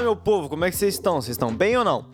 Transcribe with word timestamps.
Meu 0.00 0.16
povo, 0.16 0.48
como 0.48 0.64
é 0.64 0.70
que 0.70 0.76
vocês 0.76 0.94
estão? 0.94 1.20
Vocês 1.20 1.34
estão 1.34 1.54
bem 1.54 1.76
ou 1.76 1.84
não? 1.84 2.06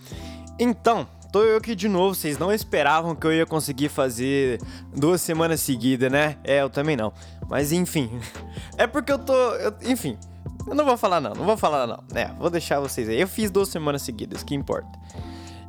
Então, 0.59 1.07
tô 1.33 1.43
eu 1.43 1.57
aqui 1.59 1.75
de 1.75 1.89
novo. 1.89 2.15
Vocês 2.15 2.37
não 2.39 2.53
esperavam 2.53 3.15
que 3.15 3.27
eu 3.27 3.33
ia 3.33 3.47
conseguir 3.47 3.89
fazer 3.89 4.61
duas 4.95 5.21
semanas 5.21 5.61
seguidas, 5.61 6.11
né? 6.11 6.37
É, 6.45 6.63
eu 6.63 6.69
também 6.71 6.97
não. 6.97 7.13
Mas 7.49 7.73
enfim. 7.73 8.11
É 8.77 8.87
porque 8.87 9.11
eu 9.13 9.19
tô. 9.19 9.33
eu- 9.35 9.75
enfim. 9.85 10.19
Eu 10.67 10.75
não 10.75 10.85
vou 10.85 10.97
falar, 10.97 11.21
não. 11.21 11.33
Não 11.33 11.45
vou 11.45 11.57
falar, 11.57 11.87
não. 11.87 12.03
É, 12.15 12.27
vou 12.39 12.51
deixar 12.51 12.81
vocês 12.81 13.09
aí. 13.09 13.21
Eu 13.21 13.29
fiz 13.29 13.51
duas 13.51 13.69
semanas 13.69 14.03
seguidas, 14.03 14.43
que 14.43 14.55
importa. 14.55 14.91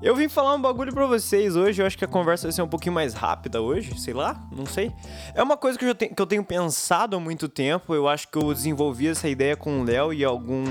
Eu 0.01 0.15
vim 0.15 0.27
falar 0.27 0.53
um 0.55 0.61
bagulho 0.61 0.93
pra 0.93 1.05
vocês 1.05 1.55
hoje. 1.55 1.81
Eu 1.81 1.85
acho 1.87 1.97
que 1.97 2.03
a 2.03 2.07
conversa 2.07 2.47
vai 2.47 2.51
ser 2.51 2.61
um 2.63 2.67
pouquinho 2.67 2.93
mais 2.93 3.13
rápida 3.13 3.61
hoje, 3.61 3.97
sei 3.99 4.13
lá, 4.13 4.45
não 4.51 4.65
sei. 4.65 4.91
É 5.33 5.41
uma 5.41 5.55
coisa 5.55 5.77
que 5.79 5.85
eu, 5.85 5.95
tenho, 5.95 6.13
que 6.13 6.21
eu 6.21 6.25
tenho 6.27 6.43
pensado 6.43 7.15
há 7.15 7.19
muito 7.19 7.47
tempo. 7.47 7.93
Eu 7.95 8.07
acho 8.07 8.27
que 8.27 8.37
eu 8.37 8.53
desenvolvi 8.53 9.07
essa 9.07 9.29
ideia 9.29 9.55
com 9.55 9.79
o 9.81 9.83
Léo 9.83 10.11
e 10.13 10.23
algum. 10.25 10.65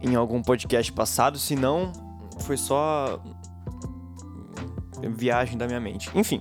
Em 0.00 0.14
algum 0.14 0.42
podcast 0.42 0.92
passado. 0.92 1.38
Se 1.38 1.54
não, 1.54 1.92
foi 2.40 2.56
só. 2.56 3.20
viagem 5.16 5.56
da 5.56 5.66
minha 5.66 5.80
mente. 5.80 6.10
Enfim. 6.14 6.40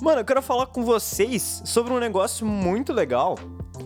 Mano, 0.00 0.20
eu 0.20 0.24
quero 0.24 0.40
falar 0.40 0.66
com 0.66 0.84
vocês 0.84 1.62
sobre 1.64 1.92
um 1.92 1.98
negócio 1.98 2.46
muito 2.46 2.92
legal 2.92 3.36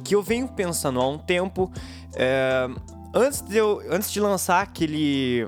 que 0.05 0.15
eu 0.15 0.23
venho 0.23 0.49
pensando 0.49 1.01
há 1.01 1.09
um 1.09 1.19
tempo. 1.19 1.71
é, 2.15 2.69
antes, 3.15 3.41
de 3.41 3.57
eu, 3.57 3.83
antes 3.91 4.11
de 4.11 4.21
lançar 4.21 4.63
aquele, 4.63 5.47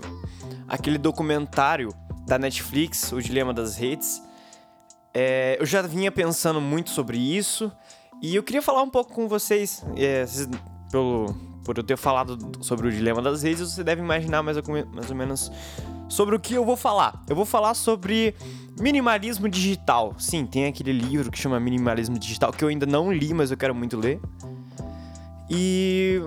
aquele 0.69 0.99
documentário 0.99 1.89
da 2.27 2.39
Netflix, 2.39 3.13
O 3.13 3.21
Dilema 3.21 3.53
das 3.53 3.77
Redes, 3.77 4.23
é, 5.13 5.57
eu 5.61 5.67
já 5.67 5.83
vinha 5.83 6.11
pensando 6.11 6.61
muito 6.61 6.91
sobre 6.91 7.19
isso 7.19 7.71
e 8.23 8.35
eu 8.35 8.43
queria 8.43 8.63
falar 8.63 8.83
um 8.83 8.91
pouco 8.91 9.13
com 9.13 9.29
vocês. 9.29 9.85
é, 9.97 10.25
pelo, 10.91 11.27
por 11.65 11.77
eu 11.79 11.83
ter 11.83 11.97
falado 11.97 12.39
sobre 12.61 12.89
o 12.89 12.93
Dilema 12.93 13.23
das 13.23 13.43
Redes, 13.43 13.73
você 13.73 13.83
deve 13.83 14.03
imaginar 14.03 14.43
mais 14.43 14.57
ou, 14.57 14.63
menos 15.17 15.51
sobre 16.09 16.37
o 16.37 16.39
que 16.41 16.55
eu 16.55 16.65
vou 16.65 16.77
falar. 16.77 17.23
Eu 17.29 17.35
vou 17.35 17.47
falar 17.47 17.75
sobre 17.75 18.35
minimalismo 18.79 19.49
digital. 19.49 20.15
Sim, 20.19 20.45
tem 20.47 20.67
aquele 20.67 20.93
livro 20.93 21.31
que 21.31 21.39
chama 21.39 21.59
Minimalismo 21.59 22.19
Digital 22.19 22.53
que 22.53 22.63
eu 22.63 22.69
ainda 22.69 22.85
não 22.87 23.13
li, 23.13 23.33
mas 23.33 23.51
eu 23.51 23.57
quero 23.57 23.75
muito 23.75 23.97
ler. 23.97 24.21
E 25.51 26.21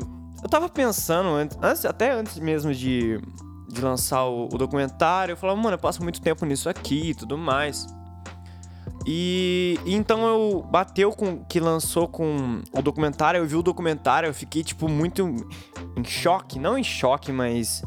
eu 0.43 0.49
tava 0.49 0.69
pensando, 0.69 1.29
antes- 1.61 1.85
até 1.85 2.11
antes 2.11 2.37
mesmo 2.39 2.73
de, 2.73 3.19
de 3.69 3.81
lançar 3.81 4.25
o, 4.25 4.45
o 4.45 4.57
documentário, 4.57 5.33
eu 5.33 5.37
falava, 5.37 5.59
mano, 5.59 5.75
eu 5.75 5.79
passo 5.79 6.01
muito 6.03 6.21
tempo 6.21 6.45
nisso 6.45 6.69
aqui 6.69 7.09
e 7.09 7.15
tudo 7.15 7.37
mais. 7.37 7.85
E, 9.09 9.79
então 9.85 10.27
eu 10.27 10.61
bateu 10.69 11.13
com 11.13 11.37
que 11.45 11.61
lançou 11.61 12.09
com 12.09 12.61
o 12.73 12.81
documentário, 12.81 13.37
eu 13.37 13.47
vi 13.47 13.55
o 13.55 13.63
documentário, 13.63 14.27
eu 14.27 14.33
fiquei 14.33 14.65
tipo 14.65 14.89
muito 14.89 15.33
em 15.95 16.03
choque, 16.03 16.59
não 16.59 16.77
em 16.77 16.83
choque, 16.83 17.31
mas 17.31 17.81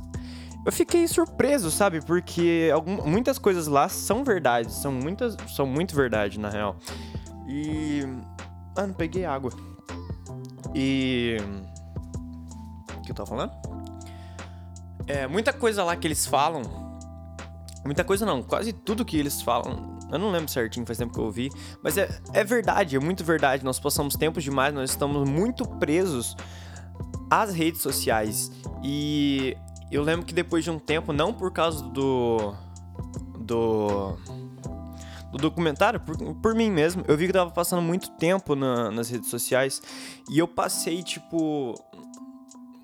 eu 0.65 0.73
fiquei 0.73 1.07
surpreso, 1.07 1.71
sabe? 1.71 2.01
Porque 2.03 2.71
algum- 2.73 3.07
muitas 3.07 3.39
coisas 3.39 3.67
lá 3.67 3.87
são 3.91 4.25
verdade, 4.25 4.73
são 4.73 4.91
muitas, 4.91 5.37
são 5.55 5.67
muito 5.67 5.95
verdade 5.95 6.41
na 6.41 6.49
real. 6.49 6.77
E 7.47 8.01
ah, 8.75 8.87
não 8.87 8.95
peguei 8.95 9.27
água. 9.27 9.53
E 10.75 11.37
o 12.97 13.03
que 13.03 13.11
eu 13.11 13.15
tava 13.15 13.29
falando? 13.29 13.53
É, 15.07 15.27
muita 15.27 15.53
coisa 15.53 15.85
lá 15.85 15.95
que 15.97 16.07
eles 16.07 16.25
falam, 16.25 16.63
muita 17.85 18.05
coisa 18.05 18.25
não, 18.25 18.43
quase 18.43 18.73
tudo 18.73 19.05
que 19.05 19.19
eles 19.19 19.43
falam 19.43 20.00
eu 20.13 20.19
não 20.19 20.31
lembro 20.31 20.49
certinho, 20.51 20.85
faz 20.87 20.99
tempo 20.99 21.13
que 21.13 21.19
eu 21.21 21.25
ouvi. 21.25 21.51
Mas 21.83 21.97
é, 21.99 22.09
é 22.33 22.45
verdade, 22.45 22.97
é 22.97 22.99
muito 23.01 23.25
verdade. 23.25 23.65
Nós 23.65 23.79
passamos 23.81 24.15
tempo 24.17 24.41
demais, 24.41 24.75
nós 24.75 24.91
estamos 24.91 25.29
muito 25.29 25.67
presos 25.79 26.37
às 27.31 27.53
redes 27.55 27.81
sociais. 27.81 28.51
E 28.83 29.57
eu 29.91 30.03
lembro 30.03 30.27
que 30.27 30.35
depois 30.35 30.65
de 30.65 30.71
um 30.71 30.79
tempo, 30.79 31.13
não 31.13 31.33
por 31.33 31.53
causa 31.53 31.83
do. 31.85 32.55
do. 33.39 34.17
do 35.33 35.39
documentário, 35.39 36.01
por, 36.01 36.17
por 36.37 36.55
mim 36.55 36.71
mesmo, 36.71 37.05
eu 37.07 37.17
vi 37.17 37.25
que 37.25 37.31
eu 37.31 37.35
tava 37.41 37.51
passando 37.51 37.83
muito 37.83 38.11
tempo 38.13 38.55
na- 38.57 38.91
nas 38.91 39.09
redes 39.11 39.29
sociais. 39.31 39.81
E 40.31 40.39
eu 40.39 40.49
passei, 40.49 41.03
tipo. 41.03 41.75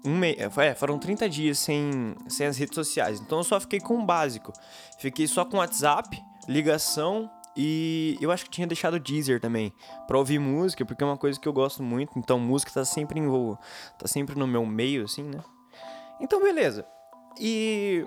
Um 0.04 0.16
mês, 0.18 0.36
é, 0.58 0.72
foram 0.72 1.00
30 1.00 1.28
dias 1.28 1.58
sem, 1.58 2.14
sem 2.28 2.46
as 2.46 2.56
redes 2.56 2.76
sociais. 2.76 3.20
Então 3.20 3.38
eu 3.38 3.44
só 3.44 3.58
fiquei 3.58 3.80
com 3.80 3.98
o 3.98 4.06
básico. 4.06 4.52
Fiquei 5.00 5.26
só 5.26 5.44
com 5.44 5.56
WhatsApp, 5.56 6.22
ligação 6.48 7.30
e 7.56 8.18
eu 8.20 8.30
acho 8.30 8.44
que 8.44 8.50
tinha 8.50 8.66
deixado 8.66 8.94
o 8.94 9.00
Deezer 9.00 9.40
também 9.40 9.72
pra 10.06 10.18
ouvir 10.18 10.38
música, 10.38 10.84
porque 10.84 11.02
é 11.02 11.06
uma 11.06 11.16
coisa 11.16 11.40
que 11.40 11.48
eu 11.48 11.52
gosto 11.52 11.82
muito. 11.82 12.18
Então 12.18 12.38
música 12.38 12.70
tá 12.70 12.84
sempre 12.84 13.18
envol... 13.18 13.58
tá 13.98 14.06
sempre 14.06 14.38
no 14.38 14.46
meu 14.46 14.64
meio 14.66 15.04
assim, 15.04 15.22
né? 15.22 15.42
Então 16.20 16.42
beleza. 16.42 16.86
E 17.40 18.04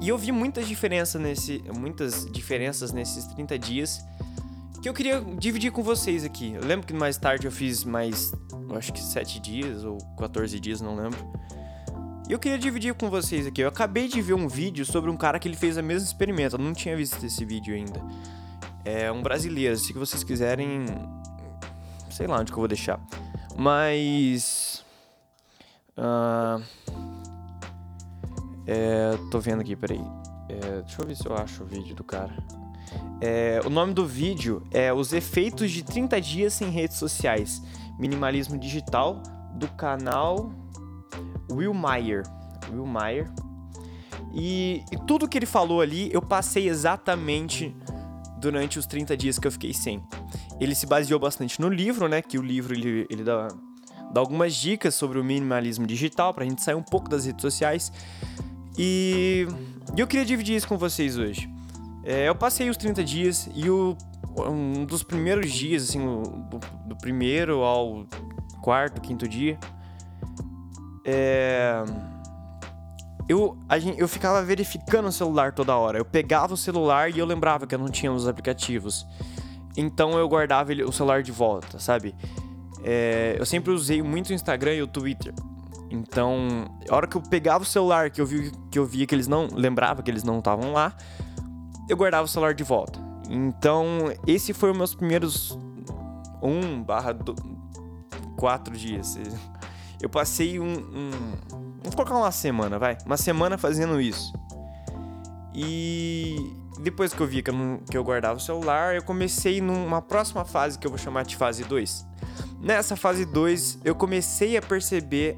e 0.00 0.08
eu 0.08 0.16
vi 0.16 0.32
muitas 0.32 0.66
diferenças 0.66 1.20
nesse 1.20 1.62
muitas 1.78 2.24
diferenças 2.32 2.90
nesses 2.90 3.26
30 3.26 3.58
dias 3.58 4.02
que 4.84 4.88
eu 4.88 4.92
queria 4.92 5.18
dividir 5.38 5.72
com 5.72 5.82
vocês 5.82 6.24
aqui. 6.24 6.52
Eu 6.52 6.62
lembro 6.62 6.86
que 6.86 6.92
mais 6.92 7.16
tarde 7.16 7.46
eu 7.46 7.50
fiz 7.50 7.84
mais, 7.84 8.32
eu 8.68 8.76
acho 8.76 8.92
que 8.92 9.00
7 9.00 9.40
dias 9.40 9.82
ou 9.82 9.96
14 10.18 10.60
dias, 10.60 10.82
não 10.82 10.94
lembro. 10.94 11.18
E 12.26 12.32
eu 12.32 12.38
queria 12.38 12.58
dividir 12.58 12.94
com 12.94 13.10
vocês 13.10 13.46
aqui. 13.46 13.60
Eu 13.60 13.68
acabei 13.68 14.08
de 14.08 14.22
ver 14.22 14.32
um 14.32 14.48
vídeo 14.48 14.84
sobre 14.86 15.10
um 15.10 15.16
cara 15.16 15.38
que 15.38 15.46
ele 15.46 15.56
fez 15.56 15.76
o 15.76 15.82
mesmo 15.82 16.06
experimento. 16.06 16.56
Eu 16.56 16.60
não 16.60 16.72
tinha 16.72 16.96
visto 16.96 17.24
esse 17.24 17.44
vídeo 17.44 17.74
ainda. 17.74 18.00
É 18.82 19.12
um 19.12 19.22
brasileiro. 19.22 19.76
Se 19.76 19.92
vocês 19.92 20.24
quiserem. 20.24 20.86
Sei 22.10 22.26
lá 22.26 22.38
onde 22.38 22.50
que 22.50 22.56
eu 22.56 22.60
vou 22.60 22.68
deixar. 22.68 22.98
Mas. 23.56 24.82
ah, 25.98 26.60
é, 28.66 29.18
tô 29.30 29.38
vendo 29.38 29.60
aqui, 29.60 29.76
peraí. 29.76 30.00
É, 30.48 30.80
deixa 30.80 31.02
eu 31.02 31.06
ver 31.06 31.16
se 31.16 31.26
eu 31.26 31.36
acho 31.36 31.62
o 31.62 31.66
vídeo 31.66 31.94
do 31.94 32.04
cara. 32.04 32.34
É, 33.20 33.60
o 33.66 33.70
nome 33.70 33.92
do 33.92 34.06
vídeo 34.06 34.66
é 34.70 34.92
Os 34.92 35.12
Efeitos 35.12 35.70
de 35.70 35.82
30 35.82 36.20
Dias 36.22 36.54
Sem 36.54 36.70
Redes 36.70 36.96
Sociais. 36.96 37.60
Minimalismo 37.98 38.58
Digital, 38.58 39.22
do 39.54 39.68
canal 39.68 40.63
Will 41.50 41.74
Meyer. 41.74 42.22
Will 42.72 42.86
Meyer. 42.86 43.30
E, 44.32 44.84
e 44.90 44.98
tudo 45.06 45.28
que 45.28 45.38
ele 45.38 45.46
falou 45.46 45.80
ali, 45.80 46.10
eu 46.12 46.20
passei 46.20 46.68
exatamente 46.68 47.74
durante 48.38 48.78
os 48.78 48.86
30 48.86 49.16
dias 49.16 49.38
que 49.38 49.46
eu 49.46 49.52
fiquei 49.52 49.72
sem. 49.72 50.02
Ele 50.60 50.74
se 50.74 50.86
baseou 50.86 51.18
bastante 51.20 51.60
no 51.60 51.68
livro, 51.68 52.08
né? 52.08 52.20
Que 52.20 52.38
o 52.38 52.42
livro 52.42 52.74
ele, 52.74 53.06
ele 53.08 53.22
dá, 53.22 53.48
dá 54.12 54.20
algumas 54.20 54.54
dicas 54.54 54.94
sobre 54.94 55.18
o 55.18 55.24
minimalismo 55.24 55.86
digital 55.86 56.34
pra 56.34 56.44
gente 56.44 56.62
sair 56.62 56.74
um 56.74 56.82
pouco 56.82 57.08
das 57.08 57.24
redes 57.24 57.42
sociais. 57.42 57.92
E, 58.76 59.46
e 59.96 60.00
eu 60.00 60.06
queria 60.06 60.24
dividir 60.24 60.56
isso 60.56 60.68
com 60.68 60.76
vocês 60.76 61.16
hoje. 61.16 61.48
É, 62.02 62.28
eu 62.28 62.34
passei 62.34 62.68
os 62.68 62.76
30 62.76 63.02
dias 63.02 63.48
e 63.54 63.70
o, 63.70 63.96
um 64.36 64.84
dos 64.84 65.02
primeiros 65.02 65.50
dias, 65.50 65.88
assim, 65.88 66.00
do, 66.00 66.60
do 66.86 66.96
primeiro 66.96 67.62
ao 67.62 68.06
quarto, 68.60 69.00
quinto 69.00 69.26
dia, 69.28 69.58
é, 71.04 71.84
eu, 73.28 73.56
a 73.68 73.78
gen- 73.78 73.94
eu 73.98 74.08
ficava 74.08 74.42
verificando 74.42 75.06
o 75.08 75.12
celular 75.12 75.52
toda 75.52 75.76
hora. 75.76 75.98
Eu 75.98 76.04
pegava 76.04 76.54
o 76.54 76.56
celular 76.56 77.10
e 77.14 77.18
eu 77.18 77.26
lembrava 77.26 77.66
que 77.66 77.74
eu 77.74 77.78
não 77.78 77.88
tinha 77.88 78.12
os 78.12 78.26
aplicativos. 78.28 79.06
Então 79.76 80.12
eu 80.18 80.28
guardava 80.28 80.72
ele- 80.72 80.84
o 80.84 80.92
celular 80.92 81.22
de 81.22 81.32
volta, 81.32 81.78
sabe? 81.78 82.14
É, 82.82 83.36
eu 83.38 83.46
sempre 83.46 83.72
usei 83.72 84.02
muito 84.02 84.30
o 84.30 84.32
Instagram 84.34 84.74
e 84.74 84.82
o 84.82 84.86
Twitter. 84.86 85.34
Então, 85.90 86.66
a 86.90 86.94
hora 86.96 87.06
que 87.06 87.16
eu 87.16 87.22
pegava 87.22 87.62
o 87.62 87.66
celular, 87.66 88.10
que 88.10 88.20
eu, 88.20 88.26
vi, 88.26 88.50
que 88.70 88.78
eu 88.78 88.84
via 88.84 89.06
que 89.06 89.14
eles 89.14 89.26
não. 89.28 89.46
Lembrava 89.52 90.02
que 90.02 90.10
eles 90.10 90.24
não 90.24 90.38
estavam 90.38 90.72
lá, 90.72 90.92
eu 91.88 91.96
guardava 91.96 92.24
o 92.24 92.28
celular 92.28 92.52
de 92.52 92.64
volta. 92.64 92.98
Então, 93.30 93.86
esse 94.26 94.52
foi 94.52 94.70
os 94.72 94.76
meus 94.76 94.94
primeiros 94.94 95.56
1 96.42 96.82
barra 96.82 97.16
4 98.36 98.76
dias. 98.76 99.16
Eu 100.04 100.10
passei 100.10 100.60
um, 100.60 100.66
um. 100.66 101.10
Vamos 101.78 101.94
colocar 101.94 102.14
uma 102.14 102.30
semana, 102.30 102.78
vai. 102.78 102.98
Uma 103.06 103.16
semana 103.16 103.56
fazendo 103.56 103.98
isso. 103.98 104.34
E 105.54 106.36
depois 106.82 107.14
que 107.14 107.22
eu 107.22 107.26
vi 107.26 107.42
que 107.42 107.50
eu, 107.50 107.82
que 107.90 107.96
eu 107.96 108.04
guardava 108.04 108.36
o 108.36 108.40
celular, 108.40 108.94
eu 108.94 109.02
comecei 109.02 109.62
numa 109.62 110.02
próxima 110.02 110.44
fase 110.44 110.78
que 110.78 110.86
eu 110.86 110.90
vou 110.90 110.98
chamar 110.98 111.24
de 111.24 111.36
fase 111.36 111.64
2. 111.64 112.06
Nessa 112.60 112.96
fase 112.96 113.24
2, 113.24 113.78
eu 113.82 113.94
comecei 113.94 114.58
a 114.58 114.60
perceber 114.60 115.36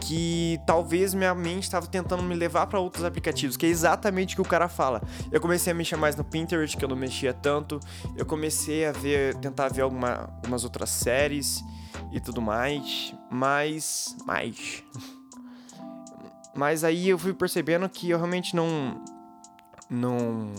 que 0.00 0.60
talvez 0.66 1.14
minha 1.14 1.34
mente 1.34 1.64
estava 1.64 1.86
tentando 1.86 2.22
me 2.22 2.34
levar 2.34 2.66
para 2.66 2.78
outros 2.78 3.04
aplicativos, 3.04 3.56
que 3.56 3.66
é 3.66 3.68
exatamente 3.68 4.34
o 4.34 4.36
que 4.36 4.42
o 4.42 4.50
cara 4.50 4.68
fala. 4.68 5.02
Eu 5.30 5.40
comecei 5.40 5.72
a 5.72 5.74
mexer 5.74 5.96
mais 5.96 6.16
no 6.16 6.24
Pinterest, 6.24 6.76
que 6.76 6.84
eu 6.84 6.88
não 6.88 6.96
mexia 6.96 7.32
tanto. 7.32 7.80
Eu 8.16 8.26
comecei 8.26 8.86
a 8.86 8.92
ver, 8.92 9.34
tentar 9.36 9.68
ver 9.68 9.82
alguma, 9.82 10.30
algumas 10.36 10.64
outras 10.64 10.90
séries 10.90 11.62
e 12.12 12.20
tudo 12.20 12.40
mais, 12.40 13.14
mas 13.30 14.16
mais. 14.26 14.82
Mas 16.54 16.84
aí 16.84 17.08
eu 17.08 17.18
fui 17.18 17.34
percebendo 17.34 17.88
que 17.88 18.10
eu 18.10 18.16
realmente 18.16 18.56
não 18.56 19.04
não 19.88 20.52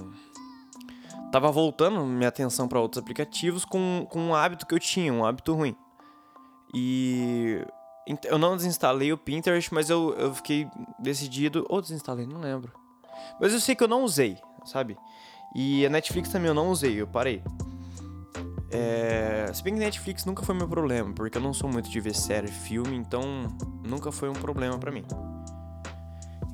tava 1.32 1.52
voltando 1.52 2.06
minha 2.06 2.30
atenção 2.30 2.68
para 2.68 2.80
outros 2.80 3.02
aplicativos 3.02 3.66
com, 3.66 4.06
com 4.10 4.20
um 4.20 4.36
hábito 4.36 4.66
que 4.66 4.74
eu 4.74 4.80
tinha, 4.80 5.12
um 5.12 5.26
hábito 5.26 5.54
ruim. 5.54 5.76
E 6.74 7.66
eu 8.24 8.38
não 8.38 8.56
desinstalei 8.56 9.12
o 9.12 9.18
Pinterest, 9.18 9.74
mas 9.74 9.90
eu, 9.90 10.14
eu 10.18 10.34
fiquei 10.34 10.68
decidido. 11.00 11.66
Ou 11.70 11.82
desinstalei, 11.82 12.26
não 12.26 12.40
lembro. 12.40 12.72
Mas 13.40 13.54
eu 13.54 13.60
sei 13.60 13.76
que 13.76 13.84
eu 13.84 13.88
não 13.88 14.04
usei, 14.04 14.38
sabe? 14.66 14.98
E 15.56 15.86
a 15.86 15.90
Netflix 15.90 16.30
também 16.30 16.48
eu 16.48 16.54
não 16.54 16.70
usei, 16.70 17.02
eu 17.02 17.08
parei. 17.08 17.44
É... 18.70 19.50
Se 19.54 19.64
bem 19.64 19.74
que 19.74 19.80
Netflix 19.80 20.26
nunca 20.26 20.44
foi 20.44 20.56
meu 20.56 20.68
problema, 20.68 21.14
porque 21.14 21.38
eu 21.38 21.42
não 21.42 21.54
sou 21.54 21.70
muito 21.70 21.90
de 21.90 22.00
ver 22.00 22.16
série, 22.16 22.48
filme, 22.48 22.96
então 22.96 23.48
nunca 23.84 24.12
foi 24.12 24.30
um 24.30 24.34
problema 24.34 24.78
para 24.78 24.92
mim. 24.92 25.06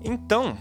Então, 0.04 0.58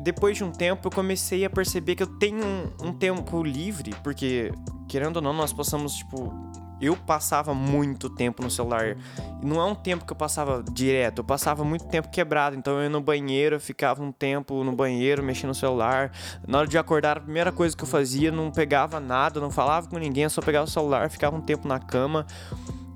depois 0.00 0.36
de 0.36 0.44
um 0.44 0.50
tempo, 0.50 0.86
eu 0.86 0.90
comecei 0.90 1.44
a 1.44 1.50
perceber 1.50 1.94
que 1.96 2.02
eu 2.02 2.18
tenho 2.18 2.44
um, 2.44 2.88
um 2.88 2.92
tempo 2.92 3.42
livre, 3.42 3.94
porque, 4.02 4.52
querendo 4.88 5.16
ou 5.16 5.22
não, 5.22 5.32
nós 5.32 5.52
passamos, 5.52 5.94
tipo, 5.94 6.32
eu 6.80 6.96
passava 6.96 7.54
muito 7.54 8.10
tempo 8.10 8.42
no 8.42 8.50
celular. 8.50 8.96
Não 9.42 9.60
é 9.60 9.64
um 9.64 9.74
tempo 9.74 10.04
que 10.04 10.12
eu 10.12 10.16
passava 10.16 10.62
direto, 10.72 11.18
eu 11.18 11.24
passava 11.24 11.64
muito 11.64 11.86
tempo 11.86 12.08
quebrado. 12.10 12.56
Então 12.56 12.76
eu 12.76 12.84
ia 12.84 12.88
no 12.88 13.00
banheiro, 13.00 13.56
eu 13.56 13.60
ficava 13.60 14.02
um 14.02 14.12
tempo 14.12 14.62
no 14.64 14.72
banheiro 14.72 15.22
mexendo 15.22 15.48
no 15.48 15.54
celular. 15.54 16.12
Na 16.46 16.58
hora 16.58 16.68
de 16.68 16.78
acordar, 16.78 17.18
a 17.18 17.20
primeira 17.20 17.52
coisa 17.52 17.76
que 17.76 17.82
eu 17.82 17.88
fazia, 17.88 18.30
não 18.30 18.50
pegava 18.50 19.00
nada, 19.00 19.40
não 19.40 19.50
falava 19.50 19.88
com 19.88 19.98
ninguém, 19.98 20.28
só 20.28 20.40
pegava 20.40 20.66
o 20.66 20.70
celular, 20.70 21.10
ficava 21.10 21.36
um 21.36 21.40
tempo 21.40 21.66
na 21.66 21.78
cama. 21.78 22.26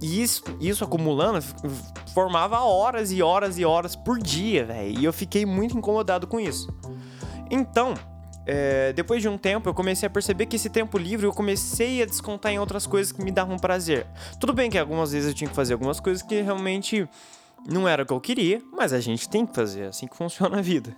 E 0.00 0.22
isso, 0.22 0.44
isso 0.60 0.84
acumulando 0.84 1.40
formava 2.14 2.60
horas 2.60 3.12
e 3.12 3.22
horas 3.22 3.58
e 3.58 3.64
horas 3.64 3.96
por 3.96 4.18
dia, 4.18 4.64
velho. 4.64 4.98
E 4.98 5.04
eu 5.04 5.12
fiquei 5.12 5.44
muito 5.44 5.76
incomodado 5.76 6.26
com 6.26 6.38
isso. 6.38 6.72
Então, 7.50 7.94
é, 8.50 8.94
depois 8.94 9.20
de 9.20 9.28
um 9.28 9.36
tempo, 9.36 9.68
eu 9.68 9.74
comecei 9.74 10.06
a 10.06 10.10
perceber 10.10 10.46
que 10.46 10.56
esse 10.56 10.70
tempo 10.70 10.96
livre 10.96 11.26
eu 11.26 11.34
comecei 11.34 12.02
a 12.02 12.06
descontar 12.06 12.50
em 12.50 12.58
outras 12.58 12.86
coisas 12.86 13.12
que 13.12 13.22
me 13.22 13.30
davam 13.30 13.58
prazer. 13.58 14.06
Tudo 14.40 14.54
bem 14.54 14.70
que 14.70 14.78
algumas 14.78 15.12
vezes 15.12 15.28
eu 15.28 15.34
tinha 15.34 15.50
que 15.50 15.54
fazer 15.54 15.74
algumas 15.74 16.00
coisas 16.00 16.22
que 16.22 16.40
realmente 16.40 17.06
não 17.68 17.86
era 17.86 18.04
o 18.04 18.06
que 18.06 18.12
eu 18.12 18.20
queria, 18.20 18.62
mas 18.72 18.94
a 18.94 19.00
gente 19.00 19.28
tem 19.28 19.44
que 19.44 19.54
fazer, 19.54 19.82
é 19.82 19.86
assim 19.88 20.06
que 20.06 20.16
funciona 20.16 20.58
a 20.58 20.62
vida. 20.62 20.96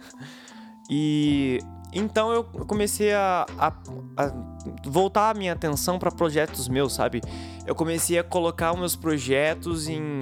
E 0.89 1.59
então 1.93 2.33
eu 2.33 2.45
comecei 2.45 3.13
a, 3.13 3.45
a, 3.59 3.73
a 4.17 4.33
voltar 4.85 5.31
a 5.31 5.35
minha 5.35 5.53
atenção 5.53 5.99
para 5.99 6.13
projetos 6.13 6.69
meus, 6.69 6.93
sabe? 6.95 7.21
Eu 7.67 7.75
comecei 7.75 8.17
a 8.17 8.23
colocar 8.23 8.73
os 8.73 8.79
meus 8.79 8.95
projetos 8.95 9.89
em, 9.89 10.21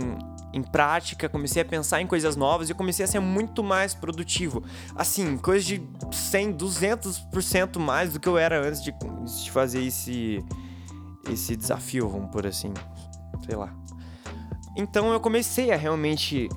em 0.53 0.62
prática, 0.62 1.29
comecei 1.29 1.62
a 1.62 1.65
pensar 1.65 2.00
em 2.00 2.06
coisas 2.06 2.37
novas 2.37 2.71
e 2.71 2.75
comecei 2.75 3.05
a 3.05 3.09
ser 3.09 3.21
muito 3.21 3.62
mais 3.62 3.95
produtivo. 3.95 4.62
Assim, 4.95 5.37
coisa 5.37 5.65
de 5.65 5.83
100, 6.11 6.55
200% 6.55 7.79
mais 7.79 8.12
do 8.12 8.21
que 8.21 8.29
eu 8.29 8.39
era 8.39 8.67
antes 8.67 8.83
de, 8.83 8.93
de 8.93 9.50
fazer 9.50 9.83
esse, 9.85 10.45
esse 11.31 11.56
desafio, 11.56 12.09
vamos 12.09 12.31
por 12.31 12.47
assim, 12.47 12.73
sei 13.45 13.56
lá. 13.56 13.75
Então 14.77 15.12
eu 15.12 15.21
comecei 15.21 15.73
a 15.73 15.77
realmente 15.77 16.49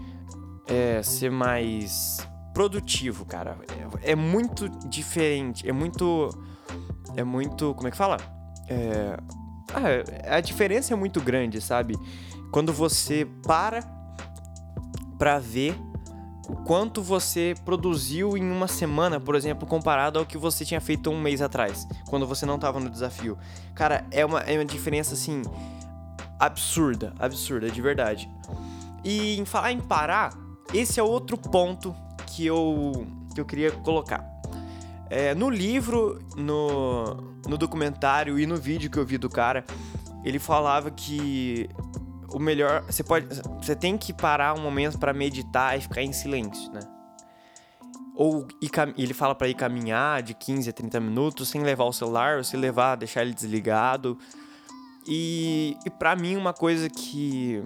é, 0.67 1.01
ser 1.03 1.31
mais 1.31 2.19
produtivo, 2.53 3.25
cara. 3.25 3.57
É, 4.03 4.11
é, 4.11 4.15
muito 4.15 4.69
diferente, 4.87 5.67
é 5.67 5.73
muito. 5.73 6.29
É 7.15 7.23
muito. 7.23 7.73
Como 7.75 7.87
é 7.87 7.91
que 7.91 7.97
fala? 7.97 8.17
É, 8.67 9.17
ah, 9.73 10.35
a 10.37 10.41
diferença 10.41 10.93
é 10.93 10.95
muito 10.95 11.21
grande, 11.21 11.61
sabe? 11.61 11.97
quando 12.51 12.73
você 12.73 13.25
para 13.43 13.81
para 15.17 15.39
ver 15.39 15.79
o 16.49 16.55
quanto 16.63 17.01
você 17.01 17.55
produziu 17.63 18.35
em 18.35 18.51
uma 18.51 18.67
semana, 18.67 19.19
por 19.19 19.35
exemplo, 19.35 19.65
comparado 19.67 20.19
ao 20.19 20.25
que 20.25 20.37
você 20.37 20.65
tinha 20.65 20.81
feito 20.81 21.09
um 21.09 21.21
mês 21.21 21.41
atrás, 21.41 21.87
quando 22.09 22.27
você 22.27 22.45
não 22.45 22.55
estava 22.55 22.79
no 22.79 22.89
desafio. 22.89 23.37
Cara, 23.73 24.05
é 24.11 24.25
uma, 24.25 24.39
é 24.41 24.57
uma 24.57 24.65
diferença 24.65 25.13
assim 25.13 25.43
absurda, 26.37 27.13
absurda, 27.19 27.69
de 27.69 27.81
verdade. 27.81 28.29
E 29.03 29.39
em 29.39 29.45
falar 29.45 29.71
em 29.71 29.79
parar, 29.79 30.33
esse 30.73 30.99
é 30.99 31.03
outro 31.03 31.37
ponto 31.37 31.95
que 32.27 32.45
eu, 32.45 33.07
que 33.33 33.39
eu 33.39 33.45
queria 33.45 33.71
colocar. 33.71 34.30
É, 35.13 35.35
no 35.35 35.49
livro, 35.49 36.19
no, 36.37 37.15
no 37.45 37.57
documentário 37.57 38.39
e 38.39 38.45
no 38.45 38.55
vídeo 38.55 38.89
que 38.89 38.97
eu 38.97 39.05
vi 39.05 39.17
do 39.17 39.29
cara, 39.29 39.65
ele 40.23 40.39
falava 40.39 40.89
que 40.89 41.69
o 42.31 42.39
melhor, 42.39 42.81
você 42.83 43.03
pode, 43.03 43.27
você 43.61 43.75
tem 43.75 43.97
que 43.97 44.13
parar 44.13 44.57
um 44.57 44.61
momento 44.61 44.97
para 44.97 45.11
meditar 45.11 45.77
e 45.77 45.81
ficar 45.81 46.01
em 46.01 46.13
silêncio, 46.13 46.71
né? 46.71 46.79
Ou 48.15 48.47
ele 48.97 49.13
fala 49.13 49.35
para 49.35 49.49
ir 49.49 49.53
caminhar 49.53 50.23
de 50.23 50.33
15 50.33 50.69
a 50.69 50.73
30 50.73 51.01
minutos 51.01 51.49
sem 51.49 51.61
levar 51.61 51.83
o 51.83 51.91
celular, 51.91 52.37
ou 52.37 52.43
se 52.45 52.55
levar, 52.55 52.95
deixar 52.95 53.23
ele 53.23 53.33
desligado. 53.33 54.17
E, 55.05 55.75
e 55.85 55.89
para 55.89 56.15
mim 56.15 56.37
uma 56.37 56.53
coisa 56.53 56.89
que 56.89 57.61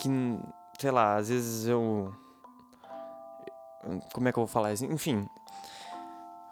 que 0.00 0.08
sei 0.78 0.90
lá, 0.90 1.16
às 1.16 1.28
vezes 1.28 1.66
eu 1.66 2.10
como 4.14 4.28
é 4.28 4.32
que 4.32 4.38
eu 4.38 4.42
vou 4.42 4.46
falar 4.46 4.72
isso? 4.72 4.86
Enfim, 4.86 5.28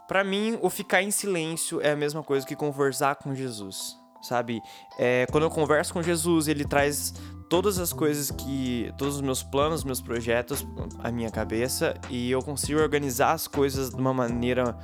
para 0.07 0.23
mim 0.25 0.59
o 0.63 0.71
ficar 0.71 1.03
em 1.03 1.11
silêncio 1.11 1.81
é 1.81 1.93
a 1.93 1.97
mesma 1.97 2.23
coisa 2.23 2.47
que 2.47 2.57
conversar 2.57 3.17
com 3.17 3.35
Jesus 3.35 3.97
sabe? 4.27 4.61
É, 4.99 5.27
quando 5.31 5.45
eu 5.45 5.51
converso 5.51 5.93
com 5.93 6.03
Jesus, 6.03 6.49
ele 6.49 6.65
traz 6.65 7.15
todas 7.49 7.79
as 7.79 7.93
coisas 7.93 8.31
que. 8.31 8.93
todos 8.99 9.17
os 9.17 9.21
meus 9.21 9.43
planos, 9.43 9.85
meus 9.85 10.01
projetos 10.01 10.67
à 10.99 11.11
minha 11.11 11.31
cabeça 11.31 11.95
e 12.11 12.31
eu 12.31 12.43
consigo 12.43 12.81
organizar 12.81 13.33
as 13.33 13.47
coisas 13.47 13.91
de 13.91 13.97
uma 13.97 14.13
maneira 14.13 14.77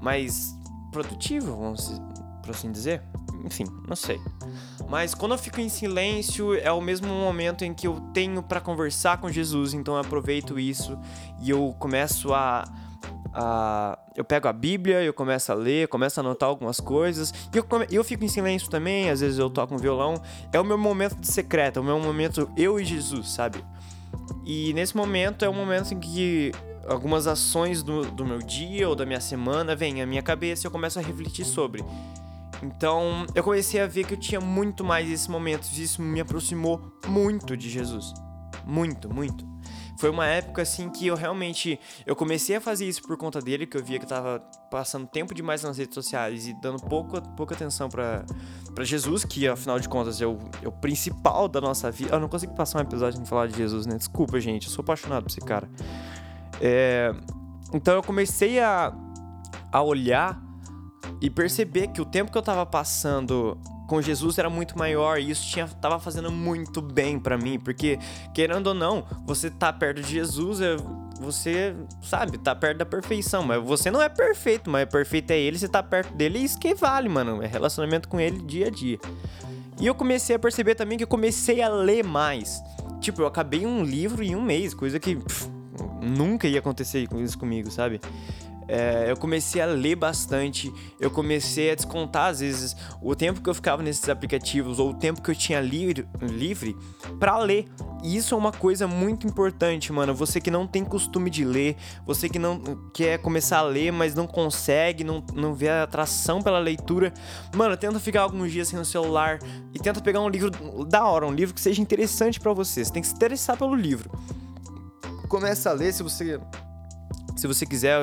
mais 0.00 0.54
produtiva, 0.92 1.50
vamos 1.50 2.00
por 2.42 2.50
assim 2.50 2.70
dizer. 2.70 3.02
Enfim, 3.44 3.64
não 3.86 3.96
sei. 3.96 4.20
Mas 4.88 5.14
quando 5.14 5.32
eu 5.32 5.38
fico 5.38 5.60
em 5.60 5.68
silêncio, 5.68 6.54
é 6.54 6.72
o 6.72 6.80
mesmo 6.80 7.08
momento 7.08 7.64
em 7.64 7.72
que 7.72 7.86
eu 7.86 8.00
tenho 8.12 8.42
para 8.42 8.60
conversar 8.60 9.18
com 9.18 9.30
Jesus, 9.30 9.72
então 9.72 9.94
eu 9.94 10.00
aproveito 10.00 10.58
isso 10.58 10.98
e 11.40 11.50
eu 11.50 11.74
começo 11.78 12.34
a 12.34 12.64
a, 13.38 13.98
eu 14.16 14.24
pego 14.24 14.48
a 14.48 14.52
Bíblia, 14.52 15.02
eu 15.02 15.12
começo 15.12 15.52
a 15.52 15.54
ler, 15.54 15.88
começo 15.88 16.18
a 16.18 16.22
anotar 16.22 16.48
algumas 16.48 16.80
coisas, 16.80 17.34
e 17.52 17.58
eu, 17.58 17.62
come, 17.62 17.86
eu 17.90 18.02
fico 18.02 18.24
em 18.24 18.28
silêncio 18.28 18.70
também, 18.70 19.10
às 19.10 19.20
vezes 19.20 19.38
eu 19.38 19.50
toco 19.50 19.74
um 19.74 19.78
violão. 19.78 20.14
É 20.50 20.58
o 20.58 20.64
meu 20.64 20.78
momento 20.78 21.16
de 21.16 21.26
secreto, 21.26 21.78
é 21.78 21.82
o 21.82 21.84
meu 21.84 22.00
momento 22.00 22.50
eu 22.56 22.80
e 22.80 22.84
Jesus, 22.84 23.30
sabe? 23.30 23.62
E 24.44 24.72
nesse 24.72 24.96
momento 24.96 25.44
é 25.44 25.48
o 25.48 25.52
momento 25.52 25.92
em 25.92 26.00
que 26.00 26.50
algumas 26.88 27.26
ações 27.26 27.82
do, 27.82 28.06
do 28.06 28.24
meu 28.24 28.38
dia 28.38 28.88
ou 28.88 28.96
da 28.96 29.04
minha 29.04 29.20
semana 29.20 29.76
vêm 29.76 30.00
à 30.00 30.06
minha 30.06 30.22
cabeça 30.22 30.64
e 30.64 30.66
eu 30.66 30.70
começo 30.70 30.98
a 30.98 31.02
refletir 31.02 31.44
sobre. 31.44 31.84
Então 32.62 33.26
eu 33.34 33.44
comecei 33.44 33.80
a 33.82 33.86
ver 33.86 34.06
que 34.06 34.14
eu 34.14 34.18
tinha 34.18 34.40
muito 34.40 34.82
mais 34.82 35.10
esses 35.10 35.28
momentos, 35.28 35.76
e 35.78 35.82
isso 35.82 36.00
me 36.00 36.20
aproximou 36.20 36.80
muito 37.06 37.54
de 37.54 37.68
Jesus. 37.68 38.14
Muito, 38.66 39.12
muito 39.12 39.46
foi 39.98 40.10
uma 40.10 40.26
época 40.26 40.62
assim 40.62 40.90
que 40.90 41.06
eu 41.06 41.14
realmente 41.14 41.80
eu 42.04 42.14
comecei 42.14 42.56
a 42.56 42.60
fazer 42.60 42.86
isso 42.86 43.02
por 43.02 43.16
conta 43.16 43.40
dele, 43.40 43.66
que 43.66 43.76
eu 43.76 43.82
via 43.82 43.98
que 43.98 44.04
eu 44.04 44.08
tava 44.08 44.40
passando 44.70 45.06
tempo 45.06 45.34
demais 45.34 45.62
nas 45.62 45.78
redes 45.78 45.94
sociais 45.94 46.46
e 46.46 46.52
dando 46.60 46.82
pouco, 46.82 47.20
pouca 47.34 47.54
atenção 47.54 47.88
para 47.88 48.24
Jesus, 48.82 49.24
que 49.24 49.48
afinal 49.48 49.80
de 49.80 49.88
contas 49.88 50.20
é 50.20 50.26
o, 50.26 50.38
é 50.62 50.68
o 50.68 50.72
principal 50.72 51.48
da 51.48 51.60
nossa 51.60 51.90
vida. 51.90 52.14
Eu 52.14 52.20
não 52.20 52.28
consigo 52.28 52.54
passar 52.54 52.78
um 52.78 52.82
episódio 52.82 53.16
sem 53.16 53.26
falar 53.26 53.46
de 53.48 53.56
Jesus, 53.56 53.86
né? 53.86 53.96
Desculpa, 53.96 54.38
gente, 54.38 54.66
eu 54.66 54.72
sou 54.72 54.82
apaixonado 54.82 55.24
por 55.24 55.30
esse 55.30 55.40
cara. 55.40 55.68
É, 56.60 57.14
então 57.72 57.94
eu 57.94 58.02
comecei 58.02 58.60
a, 58.60 58.94
a 59.72 59.82
olhar 59.82 60.42
e 61.22 61.30
perceber 61.30 61.88
que 61.88 62.02
o 62.02 62.04
tempo 62.04 62.30
que 62.30 62.36
eu 62.36 62.42
tava 62.42 62.66
passando 62.66 63.58
com 63.86 64.02
Jesus 64.02 64.38
era 64.38 64.50
muito 64.50 64.76
maior 64.78 65.18
e 65.18 65.30
isso 65.30 65.48
tinha, 65.48 65.66
tava 65.66 65.98
fazendo 65.98 66.30
muito 66.30 66.80
bem 66.80 67.18
para 67.18 67.38
mim, 67.38 67.58
porque 67.58 67.98
querendo 68.34 68.68
ou 68.68 68.74
não, 68.74 69.04
você 69.24 69.50
tá 69.50 69.72
perto 69.72 70.02
de 70.02 70.10
Jesus, 70.10 70.60
é, 70.60 70.76
você 71.20 71.74
sabe, 72.02 72.38
tá 72.38 72.54
perto 72.54 72.78
da 72.78 72.86
perfeição, 72.86 73.42
mas 73.42 73.62
você 73.62 73.90
não 73.90 74.02
é 74.02 74.08
perfeito, 74.08 74.68
mas 74.68 74.88
perfeito 74.88 75.30
é 75.30 75.38
ele, 75.38 75.58
você 75.58 75.68
tá 75.68 75.82
perto 75.82 76.14
dele, 76.14 76.38
e 76.38 76.44
isso 76.44 76.58
que 76.58 76.74
vale, 76.74 77.08
mano, 77.08 77.42
é 77.42 77.46
relacionamento 77.46 78.08
com 78.08 78.20
ele 78.20 78.38
dia 78.42 78.66
a 78.66 78.70
dia. 78.70 78.98
E 79.80 79.86
eu 79.86 79.94
comecei 79.94 80.34
a 80.34 80.38
perceber 80.38 80.74
também 80.74 80.96
que 80.96 81.04
eu 81.04 81.08
comecei 81.08 81.60
a 81.60 81.68
ler 81.68 82.02
mais. 82.02 82.62
Tipo, 83.00 83.22
eu 83.22 83.26
acabei 83.26 83.66
um 83.66 83.84
livro 83.84 84.22
em 84.22 84.34
um 84.34 84.40
mês, 84.40 84.72
coisa 84.72 84.98
que 84.98 85.16
pff, 85.16 85.50
nunca 86.00 86.48
ia 86.48 86.58
acontecer 86.60 87.06
isso 87.18 87.38
comigo, 87.38 87.70
sabe? 87.70 88.00
É, 88.68 89.10
eu 89.10 89.16
comecei 89.16 89.60
a 89.60 89.66
ler 89.66 89.94
bastante, 89.94 90.72
eu 90.98 91.10
comecei 91.10 91.70
a 91.70 91.74
descontar 91.74 92.30
às 92.30 92.40
vezes 92.40 92.76
o 93.00 93.14
tempo 93.14 93.40
que 93.40 93.48
eu 93.48 93.54
ficava 93.54 93.82
nesses 93.82 94.08
aplicativos 94.08 94.78
ou 94.78 94.90
o 94.90 94.94
tempo 94.94 95.22
que 95.22 95.30
eu 95.30 95.34
tinha 95.34 95.60
livre, 95.60 96.06
livre 96.20 96.76
para 97.18 97.38
ler. 97.38 97.66
E 98.02 98.16
isso 98.16 98.34
é 98.34 98.38
uma 98.38 98.52
coisa 98.52 98.86
muito 98.86 99.26
importante, 99.26 99.92
mano. 99.92 100.14
Você 100.14 100.40
que 100.40 100.50
não 100.50 100.66
tem 100.66 100.84
costume 100.84 101.30
de 101.30 101.44
ler, 101.44 101.76
você 102.04 102.28
que 102.28 102.38
não 102.38 102.60
quer 102.92 103.18
começar 103.18 103.58
a 103.58 103.62
ler, 103.62 103.90
mas 103.90 104.14
não 104.14 104.26
consegue, 104.26 105.02
não, 105.02 105.24
não 105.34 105.54
vê 105.54 105.68
a 105.68 105.84
atração 105.84 106.42
pela 106.42 106.58
leitura, 106.58 107.12
mano, 107.54 107.76
tenta 107.76 107.98
ficar 107.98 108.22
alguns 108.22 108.52
dias 108.52 108.68
sem 108.68 108.78
o 108.78 108.84
celular 108.84 109.38
e 109.72 109.78
tenta 109.78 110.00
pegar 110.00 110.20
um 110.20 110.28
livro 110.28 110.50
da 110.84 111.04
hora, 111.04 111.26
um 111.26 111.32
livro 111.32 111.54
que 111.54 111.60
seja 111.60 111.80
interessante 111.80 112.38
para 112.38 112.52
você. 112.52 112.84
Você 112.84 112.92
tem 112.92 113.02
que 113.02 113.08
se 113.08 113.14
interessar 113.14 113.56
pelo 113.56 113.74
livro. 113.74 114.10
Começa 115.28 115.70
a 115.70 115.72
ler 115.72 115.92
se 115.92 116.02
você 116.02 116.40
se 117.36 117.46
você 117.46 117.66
quiser 117.66 118.02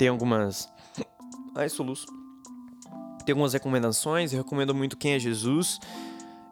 tem 0.00 0.08
algumas. 0.08 0.66
Ai, 1.54 1.68
soluço. 1.68 2.06
Tem 3.26 3.34
algumas 3.34 3.52
recomendações. 3.52 4.32
Eu 4.32 4.38
recomendo 4.38 4.74
muito 4.74 4.96
Quem 4.96 5.12
é 5.12 5.18
Jesus. 5.18 5.78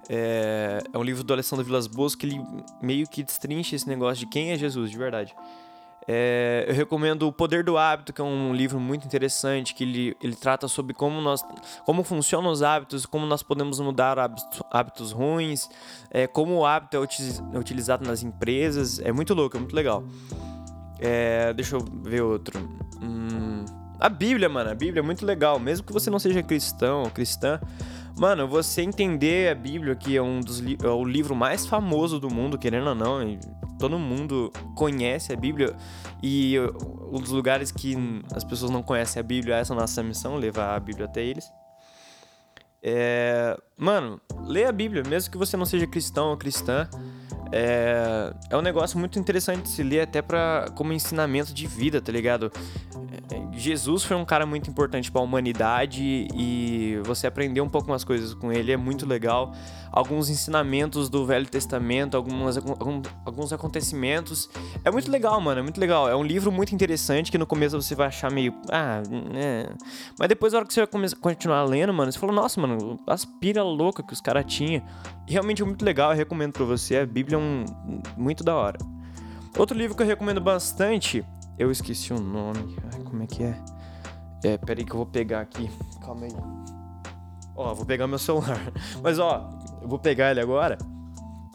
É, 0.07 0.83
é 0.93 0.99
um 0.99 1.03
livro 1.03 1.25
do 1.25 1.33
Alessandro 1.33 1.65
Vilas 1.65 1.87
Boas 1.87 2.15
que 2.15 2.27
ele 2.27 2.45
meio 2.83 3.09
que 3.09 3.23
destrincha 3.23 3.75
esse 3.75 3.89
negócio 3.89 4.27
de 4.27 4.31
quem 4.31 4.51
é 4.51 4.59
Jesus, 4.59 4.91
de 4.91 4.99
verdade. 4.99 5.35
É, 6.07 6.67
eu 6.69 6.75
recomendo 6.75 7.27
O 7.27 7.33
Poder 7.33 7.65
do 7.65 7.79
Hábito, 7.79 8.13
que 8.13 8.21
é 8.21 8.25
um 8.25 8.53
livro 8.55 8.79
muito 8.79 9.07
interessante, 9.07 9.75
que 9.75 9.83
ele, 9.83 10.17
ele 10.23 10.37
trata 10.37 10.69
sobre 10.69 10.93
como, 10.93 11.19
nós, 11.23 11.43
como 11.87 12.05
funcionam 12.05 12.51
os 12.51 12.63
hábitos, 12.63 13.07
como 13.07 13.25
nós 13.25 13.43
podemos 13.43 13.81
mudar 13.81 14.19
hábitos, 14.19 14.63
hábitos 14.71 15.13
ruins, 15.13 15.71
é, 16.11 16.27
como 16.27 16.55
o 16.55 16.67
hábito 16.67 16.99
é 16.99 17.59
utilizado 17.59 18.07
nas 18.07 18.23
empresas. 18.23 18.99
É 18.99 19.11
muito 19.11 19.33
louco, 19.33 19.57
é 19.57 19.61
muito 19.61 19.75
legal. 19.75 20.05
É, 20.99 21.53
deixa 21.53 21.77
eu 21.77 21.85
ver 22.03 22.23
outro. 22.23 22.59
Hum, 23.01 23.65
a 23.99 24.09
Bíblia, 24.09 24.49
mano. 24.49 24.71
A 24.71 24.75
Bíblia 24.75 25.01
é 25.01 25.05
muito 25.05 25.25
legal. 25.25 25.59
Mesmo 25.59 25.87
que 25.87 25.93
você 25.93 26.11
não 26.11 26.19
seja 26.19 26.43
cristão 26.43 27.03
ou 27.03 27.11
cristã, 27.11 27.61
Mano, 28.19 28.49
você 28.49 28.83
entender 28.83 29.49
a 29.49 29.55
Bíblia, 29.55 29.95
que 29.95 30.17
é 30.17 30.21
um 30.21 30.41
dos 30.41 30.61
é 30.61 30.89
o 30.89 31.05
livro 31.05 31.37
mais 31.37 31.67
famoso 31.67 32.19
do 32.19 32.29
mundo, 32.29 32.59
querendo 32.59 32.89
ou 32.89 32.95
não, 32.95 33.39
todo 33.79 33.97
mundo 33.97 34.53
conhece 34.75 35.33
a 35.33 35.37
Bíblia 35.37 35.77
e 36.21 36.57
um 37.13 37.21
dos 37.21 37.31
lugares 37.31 37.71
que 37.71 37.97
as 38.35 38.43
pessoas 38.43 38.73
não 38.73 38.83
conhecem 38.83 39.21
a 39.21 39.23
Bíblia, 39.23 39.55
essa 39.55 39.73
é 39.73 39.77
a 39.77 39.81
nossa 39.81 40.03
missão, 40.03 40.35
levar 40.35 40.75
a 40.75 40.81
Bíblia 40.81 41.07
até 41.07 41.23
eles. 41.23 41.49
É, 42.83 43.57
mano, 43.77 44.21
lê 44.45 44.65
a 44.65 44.73
Bíblia, 44.73 45.05
mesmo 45.09 45.31
que 45.31 45.39
você 45.39 45.57
não 45.57 45.65
seja 45.65 45.87
cristão 45.87 46.31
ou 46.31 46.37
cristã. 46.37 46.89
É, 47.51 48.33
é 48.51 48.57
um 48.57 48.63
negócio 48.63 48.99
muito 48.99 49.19
interessante 49.19 49.63
de 49.63 49.69
se 49.69 49.83
ler 49.83 50.01
até 50.01 50.21
para 50.21 50.67
como 50.75 50.93
ensinamento 50.93 51.53
de 51.53 51.67
vida, 51.67 52.01
tá 52.01 52.13
ligado? 52.13 52.53
Jesus 53.53 54.05
foi 54.05 54.17
um 54.17 54.25
cara 54.25 54.47
muito 54.47 54.71
importante 54.71 55.11
para 55.11 55.21
a 55.21 55.25
humanidade 55.25 56.29
e 56.35 57.01
você 57.05 57.27
aprender 57.27 57.61
um 57.61 57.69
pouco 57.69 57.89
umas 57.89 58.05
coisas 58.05 58.33
com 58.35 58.53
ele 58.53 58.71
é 58.73 58.77
muito 58.77 59.07
legal. 59.07 59.53
Alguns 59.91 60.29
ensinamentos 60.29 61.09
do 61.09 61.27
Velho 61.27 61.47
Testamento, 61.47 62.17
algumas, 62.17 62.59
alguns 63.25 63.53
acontecimentos. 63.53 64.49
É 64.85 64.91
muito 64.91 65.11
legal, 65.11 65.41
mano, 65.41 65.61
é 65.61 65.63
muito 65.63 65.81
legal. 65.81 66.09
É 66.09 66.15
um 66.15 66.23
livro 66.23 66.53
muito 66.53 66.75
interessante 66.75 67.31
que 67.31 67.39
no 67.39 67.47
começo 67.47 67.81
você 67.81 67.95
vai 67.95 68.07
achar 68.09 68.31
meio. 68.31 68.55
Ah, 68.71 69.03
é. 69.35 69.71
Mas 70.19 70.29
depois, 70.29 70.53
na 70.53 70.61
hora 70.61 70.69
que 70.69 70.75
você 70.75 70.81
vai 70.81 71.11
continuar 71.21 71.65
lendo, 71.65 71.93
mano, 71.93 72.13
você 72.13 72.19
fala, 72.19 72.33
nossa, 72.33 72.61
mano, 72.61 72.99
as 73.07 73.25
pira 73.25 73.63
louca 73.63 74.03
que 74.03 74.13
os 74.13 74.21
caras 74.21 74.45
tinham. 74.47 74.83
Realmente 75.27 75.63
é 75.63 75.65
muito 75.65 75.85
legal, 75.85 76.13
eu 76.13 76.17
recomendo 76.17 76.53
pra 76.53 76.65
você. 76.65 76.99
A 76.99 77.07
Bíblia 77.07 77.37
é 77.37 77.39
um. 77.39 77.65
muito 78.17 78.45
da 78.45 78.55
hora. 78.55 78.79
Outro 79.57 79.77
livro 79.77 79.97
que 79.97 80.03
eu 80.03 80.07
recomendo 80.07 80.41
bastante 80.41 81.25
eu 81.59 81.71
esqueci 81.71 82.13
o 82.13 82.21
nome. 82.21 82.77
Ai, 82.93 83.03
como 83.03 83.23
é 83.23 83.27
que 83.27 83.43
é? 83.43 83.59
É, 84.45 84.57
peraí 84.57 84.85
que 84.85 84.93
eu 84.93 84.97
vou 84.97 85.07
pegar 85.07 85.41
aqui. 85.41 85.71
Calma 86.01 86.25
aí. 86.25 86.33
Ó, 87.57 87.75
vou 87.75 87.85
pegar 87.85 88.07
meu 88.07 88.19
celular. 88.19 88.61
Mas 89.03 89.19
ó, 89.19 89.49
eu 89.83 89.89
vou 89.89 89.99
pegar 89.99 90.31
ele 90.31 90.41
agora 90.41 90.79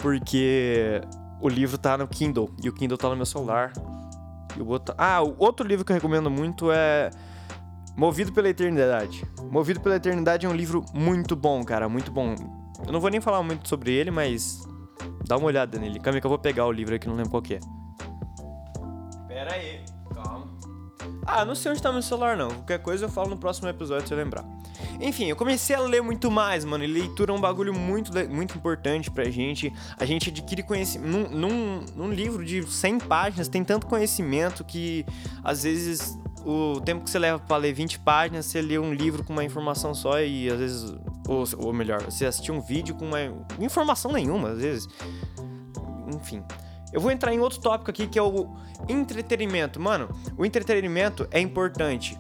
porque 0.04 1.02
o 1.40 1.48
livro 1.48 1.78
tá 1.78 1.98
no 1.98 2.06
Kindle 2.08 2.50
e 2.62 2.68
o 2.68 2.74
Kindle 2.74 2.98
tá 2.98 3.08
no 3.08 3.16
meu 3.16 3.26
celular. 3.26 3.72
E 4.58 4.62
o 4.62 4.68
outro... 4.68 4.94
Ah, 4.98 5.22
o 5.24 5.34
outro 5.40 5.66
livro 5.66 5.86
que 5.86 5.94
eu 5.94 5.96
recomendo 5.96 6.30
muito 6.30 6.70
é 6.72 7.10
Movido 7.96 8.34
pela 8.34 8.50
Eternidade. 8.50 9.26
Movido 9.50 9.80
pela 9.80 9.96
Eternidade 9.96 10.46
é 10.46 10.50
um 10.50 10.54
livro 10.54 10.84
muito 10.94 11.38
bom, 11.38 11.64
cara, 11.64 11.88
muito 11.88 12.12
bom. 12.12 12.36
Eu 12.86 12.92
não 12.92 13.00
vou 13.00 13.10
nem 13.10 13.22
falar 13.22 13.42
muito 13.44 13.70
sobre 13.70 13.94
ele, 13.94 14.12
mas 14.12 14.68
dá 15.26 15.38
uma 15.38 15.46
olhada 15.46 15.80
nele. 15.80 16.00
Calma 16.00 16.20
que 16.20 16.26
eu 16.26 16.30
vou 16.30 16.40
pegar 16.40 16.66
o 16.66 16.72
livro 16.72 16.94
aqui, 16.94 17.08
não 17.08 17.16
lembro 17.16 17.32
qual 17.32 17.42
que 17.42 17.56
é. 17.56 17.60
Pera 19.28 19.54
aí. 19.54 19.83
Ah, 21.26 21.46
não 21.46 21.56
sei 21.56 21.72
onde 21.72 21.82
tá 21.82 21.92
meu 21.92 22.02
celular 22.02 22.36
não. 22.38 22.50
Qualquer 22.50 22.80
coisa 22.80 23.06
eu 23.06 23.10
falo 23.10 23.30
no 23.30 23.38
próximo 23.38 23.68
episódio 23.70 24.08
se 24.08 24.14
eu 24.14 24.18
lembrar. 24.18 24.46
Enfim, 25.00 25.26
eu 25.26 25.36
comecei 25.36 25.76
a 25.76 25.80
ler 25.80 26.02
muito 26.02 26.30
mais, 26.30 26.66
mano. 26.66 26.84
E 26.84 26.88
leitura 26.88 27.32
é 27.32 27.36
um 27.36 27.42
bagulho 27.42 27.74
muito, 27.74 28.12
muito 28.30 28.58
importante 28.58 29.10
pra 29.10 29.26
gente. 29.26 29.72
A 29.98 30.06
gente 30.06 30.30
adquire 30.30 30.64
conhecimento. 30.64 31.10
Num, 31.10 31.30
num, 31.30 31.86
num 31.96 32.12
livro 32.12 32.44
de 32.44 32.64
100 32.66 33.00
páginas 33.00 33.48
tem 33.48 33.64
tanto 33.64 33.88
conhecimento 33.88 34.64
que 34.64 35.06
às 35.44 35.64
vezes 35.64 36.18
o 36.46 36.82
tempo 36.82 37.04
que 37.04 37.10
você 37.10 37.20
leva 37.20 37.40
para 37.40 37.58
ler 37.58 37.74
20 37.74 38.00
páginas, 38.00 38.46
você 38.46 38.62
lê 38.62 38.78
um 38.78 38.94
livro 38.94 39.24
com 39.24 39.32
uma 39.32 39.44
informação 39.44 39.94
só 39.94 40.22
e 40.22 40.50
às 40.50 40.60
vezes. 40.60 40.96
Ou, 41.28 41.46
ou 41.58 41.74
melhor, 41.74 42.04
você 42.04 42.26
assistiu 42.26 42.54
um 42.54 42.62
vídeo 42.62 42.96
com 42.96 43.06
uma 43.06 43.20
informação 43.60 44.12
nenhuma, 44.12 44.50
às 44.50 44.60
vezes. 44.60 44.88
Enfim. 46.14 46.44
Eu 46.94 47.02
vou 47.02 47.12
entrar 47.12 47.34
em 47.34 47.40
outro 47.40 47.60
tópico 47.60 47.90
aqui 47.90 48.08
que 48.08 48.20
é 48.20 48.22
o 48.22 48.56
entretenimento. 48.88 49.80
Mano, 49.80 50.08
o 50.38 50.46
entretenimento 50.46 51.28
é 51.32 51.40
importante. 51.40 52.18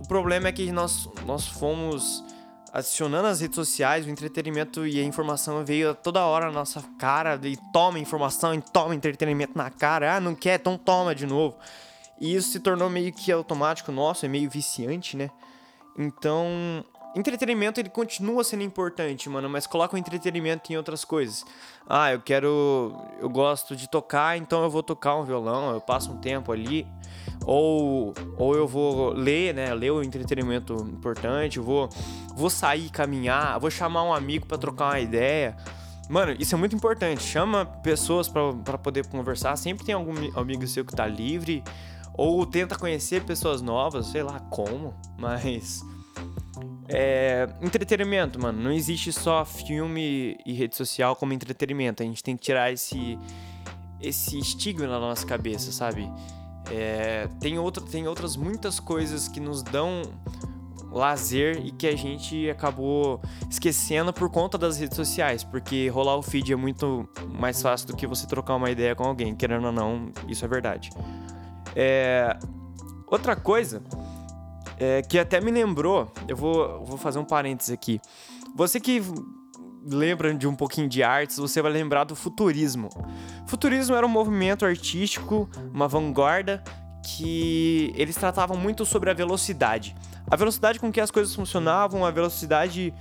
O 0.00 0.08
problema 0.08 0.48
é 0.48 0.52
que 0.52 0.72
nós, 0.72 1.08
nós 1.24 1.46
fomos 1.46 2.24
adicionando 2.72 3.28
as 3.28 3.40
redes 3.40 3.54
sociais, 3.54 4.06
o 4.06 4.10
entretenimento 4.10 4.86
e 4.86 5.00
a 5.00 5.04
informação 5.04 5.64
veio 5.64 5.94
toda 5.94 6.24
hora 6.24 6.46
na 6.46 6.52
nossa 6.52 6.82
cara 6.98 7.38
e 7.44 7.56
toma 7.72 7.98
informação 7.98 8.52
e 8.52 8.60
toma 8.60 8.94
entretenimento 8.94 9.56
na 9.56 9.70
cara. 9.70 10.16
Ah, 10.16 10.20
não 10.20 10.34
quer? 10.34 10.58
Então 10.58 10.76
toma 10.76 11.14
de 11.14 11.26
novo. 11.26 11.56
E 12.20 12.34
isso 12.34 12.50
se 12.50 12.60
tornou 12.60 12.90
meio 12.90 13.12
que 13.12 13.30
automático 13.32 13.90
nosso, 13.90 14.26
é 14.26 14.28
meio 14.28 14.50
viciante, 14.50 15.16
né? 15.16 15.30
Então, 15.96 16.84
Entretenimento 17.14 17.80
ele 17.80 17.88
continua 17.88 18.44
sendo 18.44 18.62
importante, 18.62 19.28
mano, 19.28 19.48
mas 19.48 19.66
coloca 19.66 19.96
o 19.96 19.98
entretenimento 19.98 20.72
em 20.72 20.76
outras 20.76 21.04
coisas. 21.04 21.44
Ah, 21.88 22.12
eu 22.12 22.20
quero. 22.20 22.94
Eu 23.20 23.28
gosto 23.28 23.74
de 23.74 23.88
tocar, 23.88 24.38
então 24.38 24.62
eu 24.62 24.70
vou 24.70 24.82
tocar 24.82 25.16
um 25.16 25.24
violão, 25.24 25.72
eu 25.72 25.80
passo 25.80 26.12
um 26.12 26.18
tempo 26.18 26.52
ali. 26.52 26.86
Ou, 27.44 28.14
ou 28.36 28.54
eu 28.54 28.68
vou 28.68 29.12
ler, 29.12 29.52
né? 29.54 29.74
Ler 29.74 29.90
o 29.90 30.02
entretenimento 30.02 30.74
importante, 30.92 31.56
eu 31.56 31.64
vou, 31.64 31.88
vou 32.36 32.48
sair, 32.48 32.90
caminhar, 32.90 33.58
vou 33.58 33.70
chamar 33.70 34.04
um 34.04 34.14
amigo 34.14 34.46
para 34.46 34.58
trocar 34.58 34.92
uma 34.92 35.00
ideia. 35.00 35.56
Mano, 36.08 36.36
isso 36.38 36.54
é 36.54 36.58
muito 36.58 36.76
importante. 36.76 37.22
Chama 37.22 37.64
pessoas 37.64 38.28
para 38.28 38.78
poder 38.78 39.06
conversar. 39.06 39.56
Sempre 39.56 39.84
tem 39.84 39.94
algum 39.94 40.14
amigo 40.38 40.64
seu 40.66 40.84
que 40.84 40.94
tá 40.94 41.06
livre. 41.06 41.64
Ou 42.14 42.44
tenta 42.46 42.76
conhecer 42.76 43.24
pessoas 43.24 43.62
novas, 43.62 44.06
sei 44.08 44.22
lá 44.22 44.38
como, 44.50 44.94
mas 45.18 45.82
é, 46.88 47.48
entretenimento, 47.62 48.40
mano. 48.40 48.60
Não 48.60 48.72
existe 48.72 49.12
só 49.12 49.44
filme 49.44 50.36
e 50.44 50.52
rede 50.52 50.76
social 50.76 51.14
como 51.14 51.32
entretenimento. 51.32 52.02
A 52.02 52.06
gente 52.06 52.22
tem 52.22 52.36
que 52.36 52.42
tirar 52.42 52.72
esse, 52.72 53.18
esse 54.00 54.38
estigma 54.38 54.86
na 54.86 54.98
nossa 54.98 55.24
cabeça, 55.24 55.70
sabe? 55.70 56.10
É, 56.70 57.28
tem, 57.40 57.58
outra, 57.58 57.84
tem 57.84 58.08
outras 58.08 58.36
muitas 58.36 58.80
coisas 58.80 59.28
que 59.28 59.38
nos 59.38 59.62
dão 59.62 60.02
lazer 60.90 61.64
e 61.64 61.70
que 61.70 61.86
a 61.86 61.96
gente 61.96 62.50
acabou 62.50 63.20
esquecendo 63.48 64.12
por 64.12 64.28
conta 64.28 64.58
das 64.58 64.76
redes 64.78 64.96
sociais, 64.96 65.44
porque 65.44 65.88
rolar 65.88 66.16
o 66.16 66.22
feed 66.22 66.52
é 66.52 66.56
muito 66.56 67.08
mais 67.28 67.62
fácil 67.62 67.86
do 67.86 67.96
que 67.96 68.06
você 68.06 68.26
trocar 68.26 68.56
uma 68.56 68.70
ideia 68.70 68.96
com 68.96 69.04
alguém, 69.04 69.34
querendo 69.34 69.66
ou 69.66 69.72
não, 69.72 70.10
isso 70.26 70.44
é 70.44 70.48
verdade. 70.48 70.90
É, 71.76 72.36
outra 73.06 73.36
coisa 73.36 73.82
é, 74.80 75.02
que 75.02 75.18
até 75.18 75.40
me 75.40 75.50
lembrou, 75.50 76.10
eu 76.26 76.36
vou, 76.36 76.82
vou 76.84 76.96
fazer 76.96 77.18
um 77.18 77.24
parênteses 77.24 77.72
aqui. 77.72 78.00
Você 78.56 78.80
que 78.80 79.02
lembra 79.84 80.34
de 80.34 80.48
um 80.48 80.54
pouquinho 80.54 80.88
de 80.88 81.02
artes, 81.02 81.36
você 81.36 81.60
vai 81.60 81.70
lembrar 81.70 82.04
do 82.04 82.16
futurismo. 82.16 82.88
Futurismo 83.46 83.94
era 83.94 84.06
um 84.06 84.08
movimento 84.08 84.64
artístico, 84.64 85.48
uma 85.72 85.86
vanguarda 85.86 86.64
que 87.04 87.92
eles 87.94 88.16
tratavam 88.16 88.56
muito 88.56 88.84
sobre 88.86 89.10
a 89.10 89.14
velocidade. 89.14 89.94
A 90.30 90.36
velocidade 90.36 90.78
com 90.78 90.90
que 90.90 91.00
as 91.00 91.10
coisas 91.10 91.34
funcionavam, 91.34 92.04
a 92.04 92.10
velocidade 92.10 92.94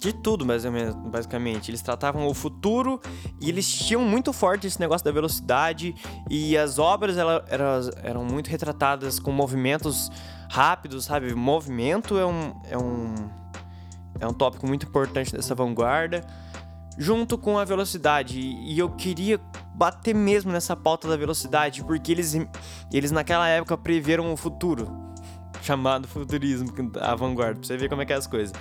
de 0.00 0.12
tudo, 0.12 0.44
basicamente. 0.44 1.70
Eles 1.70 1.82
tratavam 1.82 2.26
o 2.26 2.34
futuro 2.34 3.00
e 3.40 3.48
eles 3.48 3.70
tinham 3.70 4.02
muito 4.02 4.32
forte 4.32 4.66
esse 4.66 4.80
negócio 4.80 5.04
da 5.04 5.12
velocidade 5.12 5.94
e 6.30 6.56
as 6.56 6.78
obras 6.78 7.16
elas 7.16 7.90
eram 8.02 8.24
muito 8.24 8.48
retratadas 8.48 9.18
com 9.18 9.32
movimentos 9.32 10.10
rápidos, 10.48 11.04
sabe? 11.04 11.34
Movimento 11.34 12.18
é 12.18 12.26
um, 12.26 12.60
é 12.64 12.78
um, 12.78 13.14
é 14.20 14.26
um 14.26 14.32
tópico 14.32 14.66
muito 14.66 14.86
importante 14.86 15.32
dessa 15.32 15.54
vanguarda, 15.54 16.24
junto 16.96 17.36
com 17.36 17.58
a 17.58 17.64
velocidade. 17.64 18.40
E 18.40 18.78
eu 18.78 18.90
queria 18.90 19.40
bater 19.74 20.14
mesmo 20.14 20.50
nessa 20.50 20.74
pauta 20.74 21.06
da 21.08 21.16
velocidade, 21.16 21.84
porque 21.84 22.12
eles, 22.12 22.34
eles 22.92 23.10
naquela 23.10 23.48
época 23.48 23.76
preveram 23.76 24.32
o 24.32 24.36
futuro, 24.36 24.88
chamado 25.62 26.08
futurismo, 26.08 26.68
a 27.00 27.14
vanguarda, 27.14 27.60
pra 27.60 27.66
você 27.66 27.76
ver 27.76 27.88
como 27.88 28.02
é 28.02 28.06
que 28.06 28.12
é 28.12 28.16
as 28.16 28.26
coisas. 28.26 28.52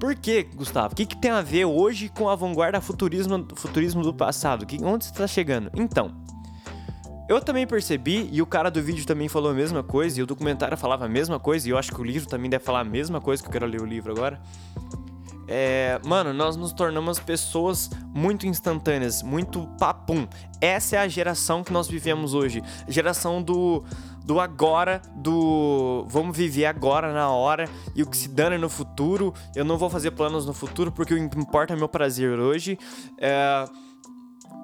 Por 0.00 0.14
que, 0.14 0.44
Gustavo? 0.44 0.94
O 0.94 0.96
que, 0.96 1.04
que 1.04 1.16
tem 1.16 1.30
a 1.30 1.42
ver 1.42 1.66
hoje 1.66 2.08
com 2.08 2.28
a 2.28 2.34
vanguarda 2.34 2.80
futurismo, 2.80 3.46
futurismo 3.54 4.02
do 4.02 4.14
passado? 4.14 4.64
Que, 4.64 4.82
onde 4.82 5.04
você 5.04 5.10
está 5.10 5.26
chegando? 5.26 5.70
Então, 5.74 6.10
eu 7.30 7.40
também 7.40 7.64
percebi, 7.64 8.28
e 8.32 8.42
o 8.42 8.46
cara 8.46 8.72
do 8.72 8.82
vídeo 8.82 9.06
também 9.06 9.28
falou 9.28 9.52
a 9.52 9.54
mesma 9.54 9.84
coisa, 9.84 10.18
e 10.18 10.22
o 10.22 10.26
documentário 10.26 10.76
falava 10.76 11.04
a 11.04 11.08
mesma 11.08 11.38
coisa, 11.38 11.68
e 11.68 11.70
eu 11.70 11.78
acho 11.78 11.92
que 11.92 12.00
o 12.00 12.04
livro 12.04 12.28
também 12.28 12.50
deve 12.50 12.64
falar 12.64 12.80
a 12.80 12.84
mesma 12.84 13.20
coisa, 13.20 13.40
que 13.40 13.48
eu 13.48 13.52
quero 13.52 13.66
ler 13.66 13.80
o 13.80 13.86
livro 13.86 14.10
agora. 14.10 14.42
É, 15.46 16.00
mano, 16.04 16.32
nós 16.32 16.56
nos 16.56 16.72
tornamos 16.72 17.20
pessoas 17.20 17.88
muito 18.12 18.48
instantâneas, 18.48 19.22
muito 19.22 19.68
papum. 19.78 20.26
Essa 20.60 20.96
é 20.96 20.98
a 20.98 21.06
geração 21.06 21.62
que 21.62 21.72
nós 21.72 21.86
vivemos 21.86 22.34
hoje. 22.34 22.64
Geração 22.88 23.40
do, 23.40 23.84
do 24.24 24.40
agora, 24.40 25.00
do 25.14 26.04
vamos 26.08 26.36
viver 26.36 26.66
agora 26.66 27.12
na 27.12 27.30
hora 27.30 27.68
e 27.94 28.02
o 28.02 28.06
que 28.06 28.16
se 28.16 28.28
dana 28.28 28.56
é 28.56 28.58
no 28.58 28.68
futuro. 28.68 29.32
Eu 29.54 29.64
não 29.64 29.78
vou 29.78 29.88
fazer 29.88 30.10
planos 30.12 30.46
no 30.46 30.52
futuro 30.52 30.90
porque 30.90 31.14
o 31.14 31.28
que 31.28 31.38
importa 31.38 31.74
é 31.74 31.76
meu 31.76 31.88
prazer 31.88 32.38
hoje. 32.38 32.76
É, 33.18 33.64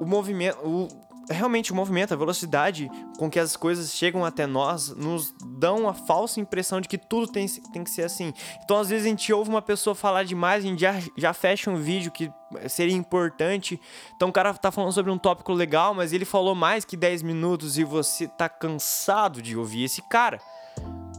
o 0.01 0.07
movimento. 0.07 0.59
O, 0.65 1.06
realmente 1.31 1.73
o 1.73 1.75
movimento, 1.75 2.13
a 2.13 2.17
velocidade 2.17 2.91
com 3.19 3.31
que 3.31 3.39
as 3.39 3.57
coisas 3.57 3.93
chegam 3.93 4.25
até 4.25 4.47
nós, 4.47 4.89
nos 4.91 5.35
dão 5.59 5.89
a 5.89 5.95
falsa 5.95 6.41
impressão 6.41 6.81
de 6.81 6.89
que 6.89 6.99
tudo 6.99 7.27
tem, 7.27 7.47
tem 7.73 7.83
que 7.83 7.91
ser 7.91 8.03
assim. 8.03 8.33
Então, 8.65 8.79
às 8.79 8.89
vezes, 8.89 9.07
a 9.07 9.09
gente 9.09 9.33
ouve 9.33 9.51
uma 9.51 9.63
pessoa 9.63 9.95
falar 9.95 10.25
demais, 10.25 10.65
a 10.65 10.69
gente 10.69 10.81
já, 10.81 10.95
já 11.17 11.33
fecha 11.33 11.71
um 11.71 11.77
vídeo 11.77 12.11
que 12.11 12.31
seria 12.69 12.95
importante. 12.95 13.81
Então, 14.15 14.29
o 14.29 14.33
cara 14.33 14.55
tá 14.55 14.71
falando 14.71 14.93
sobre 14.93 15.11
um 15.11 15.19
tópico 15.19 15.53
legal, 15.53 15.95
mas 15.95 16.13
ele 16.13 16.25
falou 16.25 16.55
mais 16.55 16.85
que 16.85 16.97
10 16.97 17.23
minutos 17.23 17.79
e 17.79 17.85
você 17.85 18.29
tá 18.29 18.49
cansado 18.49 19.43
de 19.43 19.57
ouvir 19.57 19.85
esse 19.85 20.03
cara. 20.03 20.41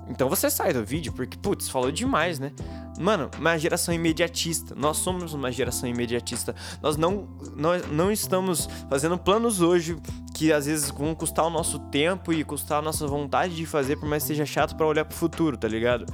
Então 0.10 0.30
você 0.30 0.50
sai 0.50 0.74
do 0.74 0.84
vídeo 0.84 1.12
porque, 1.14 1.38
putz, 1.38 1.70
falou 1.70 1.92
demais, 1.92 2.40
né? 2.40 2.52
Mano, 3.00 3.30
uma 3.38 3.58
geração 3.58 3.94
imediatista. 3.94 4.74
Nós 4.76 4.98
somos 4.98 5.34
uma 5.34 5.52
geração 5.52 5.88
imediatista. 5.88 6.56
Nós 6.82 6.98
não, 6.98 7.28
nós 7.56 7.86
não 7.92 8.12
estamos 8.12 8.68
fazendo 8.90 9.18
planos 9.18 9.62
hoje 9.62 9.98
que 10.34 10.52
às 10.52 10.66
vezes 10.66 10.90
vão 10.90 11.14
custar 11.14 11.46
o 11.46 11.50
nosso 11.50 11.80
tempo 11.80 12.32
e 12.32 12.44
custar 12.44 12.80
a 12.80 12.82
nossa 12.82 13.06
vontade 13.08 13.56
de 13.56 13.66
fazer, 13.66 13.98
por 13.98 14.08
mais 14.08 14.24
que 14.24 14.28
seja 14.28 14.46
chato 14.46 14.76
para 14.76 14.86
olhar 14.86 15.06
pro 15.06 15.18
futuro, 15.18 15.58
tá 15.58 15.68
ligado? 15.68 16.06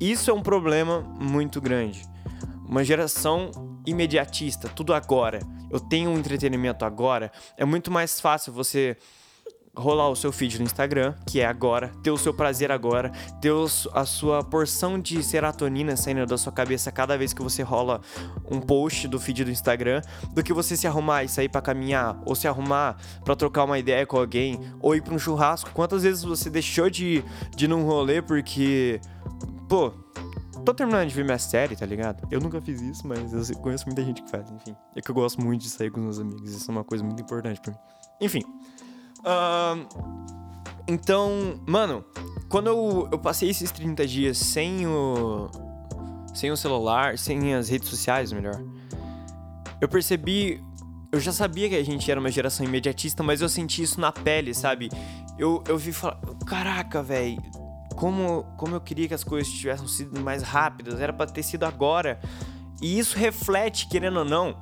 Isso 0.00 0.30
é 0.30 0.34
um 0.34 0.42
problema 0.42 1.00
muito 1.00 1.60
grande. 1.60 2.02
Uma 2.66 2.84
geração 2.84 3.50
imediatista, 3.86 4.68
tudo 4.68 4.94
agora. 4.94 5.40
Eu 5.70 5.80
tenho 5.80 6.10
um 6.10 6.18
entretenimento 6.18 6.84
agora. 6.84 7.30
É 7.56 7.64
muito 7.64 7.90
mais 7.90 8.20
fácil 8.20 8.52
você 8.52 8.96
rolar 9.76 10.08
o 10.10 10.16
seu 10.16 10.32
feed 10.32 10.58
no 10.58 10.64
Instagram, 10.64 11.14
que 11.26 11.40
é 11.40 11.46
agora, 11.46 11.88
ter 12.02 12.10
o 12.10 12.18
seu 12.18 12.34
prazer 12.34 12.72
agora, 12.72 13.10
ter 13.40 13.52
a 13.94 14.04
sua 14.04 14.42
porção 14.42 15.00
de 15.00 15.22
serotonina 15.22 15.96
saindo 15.96 16.26
da 16.26 16.36
sua 16.36 16.52
cabeça 16.52 16.90
cada 16.90 17.16
vez 17.16 17.32
que 17.32 17.42
você 17.42 17.62
rola 17.62 18.00
um 18.50 18.60
post 18.60 19.06
do 19.06 19.18
feed 19.18 19.44
do 19.44 19.50
Instagram, 19.50 20.02
do 20.32 20.42
que 20.42 20.52
você 20.52 20.76
se 20.76 20.86
arrumar 20.86 21.24
e 21.24 21.28
sair 21.28 21.48
para 21.48 21.62
caminhar, 21.62 22.20
ou 22.24 22.34
se 22.34 22.48
arrumar 22.48 22.96
para 23.24 23.36
trocar 23.36 23.64
uma 23.64 23.78
ideia 23.78 24.04
com 24.06 24.18
alguém, 24.18 24.60
ou 24.80 24.94
ir 24.94 25.02
para 25.02 25.14
um 25.14 25.18
churrasco. 25.18 25.70
Quantas 25.72 26.02
vezes 26.02 26.24
você 26.24 26.50
deixou 26.50 26.90
de, 26.90 27.24
de 27.54 27.64
ir 27.64 27.68
num 27.68 27.84
rolê 27.84 28.20
porque, 28.20 29.00
pô, 29.68 29.92
tô 30.64 30.74
terminando 30.74 31.08
de 31.08 31.14
ver 31.14 31.24
minha 31.24 31.38
série, 31.38 31.76
tá 31.76 31.86
ligado? 31.86 32.26
Eu 32.30 32.40
nunca 32.40 32.60
fiz 32.60 32.80
isso, 32.80 33.06
mas 33.06 33.50
eu 33.50 33.56
conheço 33.58 33.86
muita 33.86 34.04
gente 34.04 34.22
que 34.22 34.30
faz, 34.30 34.50
enfim. 34.50 34.76
É 34.94 35.00
que 35.00 35.10
eu 35.10 35.14
gosto 35.14 35.40
muito 35.40 35.62
de 35.62 35.70
sair 35.70 35.90
com 35.90 36.00
os 36.00 36.04
meus 36.04 36.18
amigos, 36.18 36.50
isso 36.50 36.70
é 36.70 36.72
uma 36.72 36.84
coisa 36.84 37.04
muito 37.04 37.22
importante 37.22 37.60
para 37.60 37.72
mim. 37.72 37.78
Enfim. 38.20 38.42
Uh, 39.20 39.86
então, 40.86 41.60
mano, 41.66 42.04
quando 42.48 42.66
eu, 42.66 43.08
eu 43.12 43.18
passei 43.18 43.48
esses 43.48 43.70
30 43.70 44.06
dias 44.06 44.38
sem 44.38 44.86
o. 44.86 45.48
sem 46.34 46.50
o 46.50 46.56
celular, 46.56 47.16
sem 47.16 47.54
as 47.54 47.68
redes 47.68 47.88
sociais, 47.88 48.32
melhor, 48.32 48.60
eu 49.80 49.88
percebi. 49.88 50.62
Eu 51.12 51.18
já 51.18 51.32
sabia 51.32 51.68
que 51.68 51.74
a 51.74 51.84
gente 51.84 52.08
era 52.08 52.20
uma 52.20 52.30
geração 52.30 52.64
imediatista, 52.64 53.22
mas 53.22 53.40
eu 53.40 53.48
senti 53.48 53.82
isso 53.82 54.00
na 54.00 54.12
pele, 54.12 54.54
sabe? 54.54 54.88
Eu, 55.36 55.62
eu 55.66 55.76
vi 55.76 55.92
falar, 55.92 56.20
caraca, 56.46 57.02
velho, 57.02 57.42
como, 57.96 58.44
como 58.56 58.76
eu 58.76 58.80
queria 58.80 59.08
que 59.08 59.14
as 59.14 59.24
coisas 59.24 59.52
tivessem 59.52 59.88
sido 59.88 60.20
mais 60.20 60.42
rápidas, 60.42 61.00
era 61.00 61.12
para 61.12 61.30
ter 61.30 61.42
sido 61.42 61.64
agora. 61.64 62.20
E 62.80 62.98
isso 62.98 63.18
reflete, 63.18 63.88
querendo 63.88 64.20
ou 64.20 64.24
não, 64.24 64.56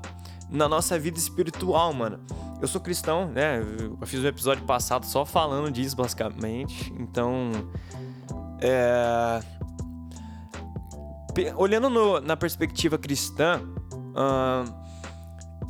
na 0.50 0.68
nossa 0.68 0.98
vida 0.98 1.18
espiritual, 1.18 1.92
mano. 1.92 2.20
Eu 2.60 2.66
sou 2.66 2.80
cristão, 2.80 3.28
né? 3.28 3.60
Eu 4.00 4.06
fiz 4.06 4.22
um 4.22 4.26
episódio 4.26 4.64
passado 4.64 5.06
só 5.06 5.24
falando 5.24 5.70
disso, 5.70 5.96
basicamente. 5.96 6.92
Então. 6.98 7.50
É... 8.60 9.40
Olhando 11.56 11.88
no, 11.88 12.20
na 12.20 12.36
perspectiva 12.36 12.98
cristã, 12.98 13.60
uh, 13.94 14.74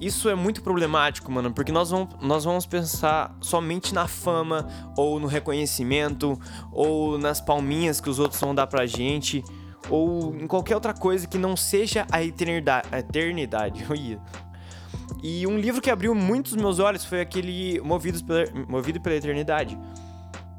isso 0.00 0.28
é 0.30 0.34
muito 0.34 0.62
problemático, 0.62 1.30
mano, 1.30 1.52
porque 1.52 1.72
nós 1.72 1.90
vamos, 1.90 2.14
nós 2.22 2.44
vamos 2.44 2.64
pensar 2.64 3.36
somente 3.40 3.92
na 3.92 4.06
fama, 4.06 4.66
ou 4.96 5.18
no 5.20 5.26
reconhecimento, 5.26 6.38
ou 6.72 7.18
nas 7.18 7.40
palminhas 7.40 8.00
que 8.00 8.08
os 8.08 8.18
outros 8.18 8.40
vão 8.40 8.54
dar 8.54 8.66
pra 8.66 8.86
gente, 8.86 9.44
ou 9.90 10.34
em 10.36 10.46
qualquer 10.46 10.76
outra 10.76 10.94
coisa 10.94 11.26
que 11.26 11.36
não 11.36 11.56
seja 11.56 12.06
a 12.10 12.22
eternidade. 12.22 12.88
A 12.92 13.00
eternidade. 13.00 13.84
E 15.22 15.46
um 15.46 15.58
livro 15.58 15.80
que 15.80 15.90
abriu 15.90 16.14
muitos 16.14 16.54
meus 16.54 16.78
olhos 16.78 17.04
foi 17.04 17.20
aquele 17.20 17.80
Movidos 17.80 18.22
pela, 18.22 18.44
Movido 18.68 19.00
pela 19.00 19.16
Eternidade. 19.16 19.78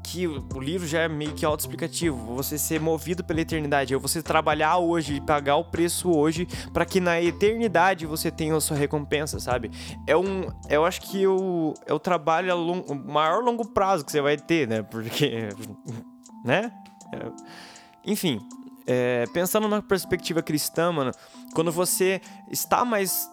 Que 0.02 0.26
o 0.26 0.58
livro 0.58 0.88
já 0.88 1.02
é 1.02 1.08
meio 1.08 1.34
que 1.34 1.44
autoexplicativo. 1.44 2.34
Você 2.34 2.58
ser 2.58 2.80
movido 2.80 3.22
pela 3.22 3.40
eternidade, 3.40 3.94
é 3.94 3.96
você 3.96 4.20
trabalhar 4.20 4.78
hoje 4.78 5.14
e 5.14 5.20
pagar 5.20 5.54
o 5.54 5.64
preço 5.64 6.10
hoje 6.10 6.48
para 6.72 6.84
que 6.84 7.00
na 7.00 7.22
eternidade 7.22 8.06
você 8.06 8.28
tenha 8.28 8.56
a 8.56 8.60
sua 8.60 8.76
recompensa, 8.76 9.38
sabe? 9.38 9.70
É 10.08 10.16
um. 10.16 10.48
Eu 10.68 10.84
acho 10.84 11.02
que 11.02 11.24
o, 11.28 11.74
é 11.86 11.94
o 11.94 11.98
trabalho 12.00 12.50
a 12.50 12.56
long, 12.56 12.80
o 12.88 12.94
maior 12.96 13.40
longo 13.40 13.64
prazo 13.68 14.04
que 14.04 14.10
você 14.10 14.20
vai 14.20 14.36
ter, 14.36 14.66
né? 14.66 14.82
Porque. 14.82 15.48
Né? 16.42 16.72
É, 17.12 17.30
enfim, 18.02 18.40
é, 18.86 19.24
pensando 19.32 19.68
na 19.68 19.82
perspectiva 19.82 20.42
cristã, 20.42 20.90
mano, 20.90 21.12
quando 21.54 21.70
você 21.70 22.20
está 22.50 22.82
mais 22.82 23.30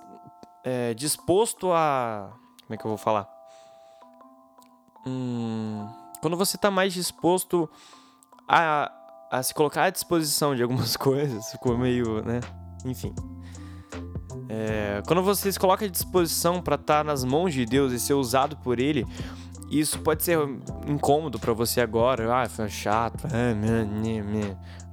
é, 0.68 0.94
disposto 0.94 1.72
a. 1.72 2.34
Como 2.66 2.74
é 2.74 2.78
que 2.78 2.86
eu 2.86 2.90
vou 2.90 2.98
falar? 2.98 3.26
Hum, 5.06 5.88
quando 6.20 6.36
você 6.36 6.58
tá 6.58 6.70
mais 6.70 6.94
disposto 6.94 7.70
a, 8.46 8.92
a 9.32 9.42
se 9.42 9.54
colocar 9.54 9.84
à 9.84 9.90
disposição 9.90 10.54
de 10.54 10.62
algumas 10.62 10.98
coisas, 10.98 11.52
ficou 11.52 11.78
meio, 11.78 12.22
né? 12.22 12.42
Enfim. 12.84 13.16
É, 14.50 15.02
quando 15.08 15.24
você 15.24 15.50
se 15.50 15.58
coloca 15.58 15.86
à 15.86 15.88
disposição 15.88 16.62
para 16.62 16.76
estar 16.76 16.98
tá 16.98 17.04
nas 17.04 17.24
mãos 17.24 17.54
de 17.54 17.66
Deus 17.66 17.94
e 17.94 18.00
ser 18.00 18.16
usado 18.16 18.58
por 18.58 18.78
Ele, 18.78 19.06
isso 19.70 20.00
pode 20.00 20.24
ser 20.24 20.38
incômodo 20.88 21.38
para 21.40 21.54
você 21.54 21.82
agora. 21.82 22.34
Ah, 22.34 22.48
foi 22.48 22.70
chato. 22.70 23.28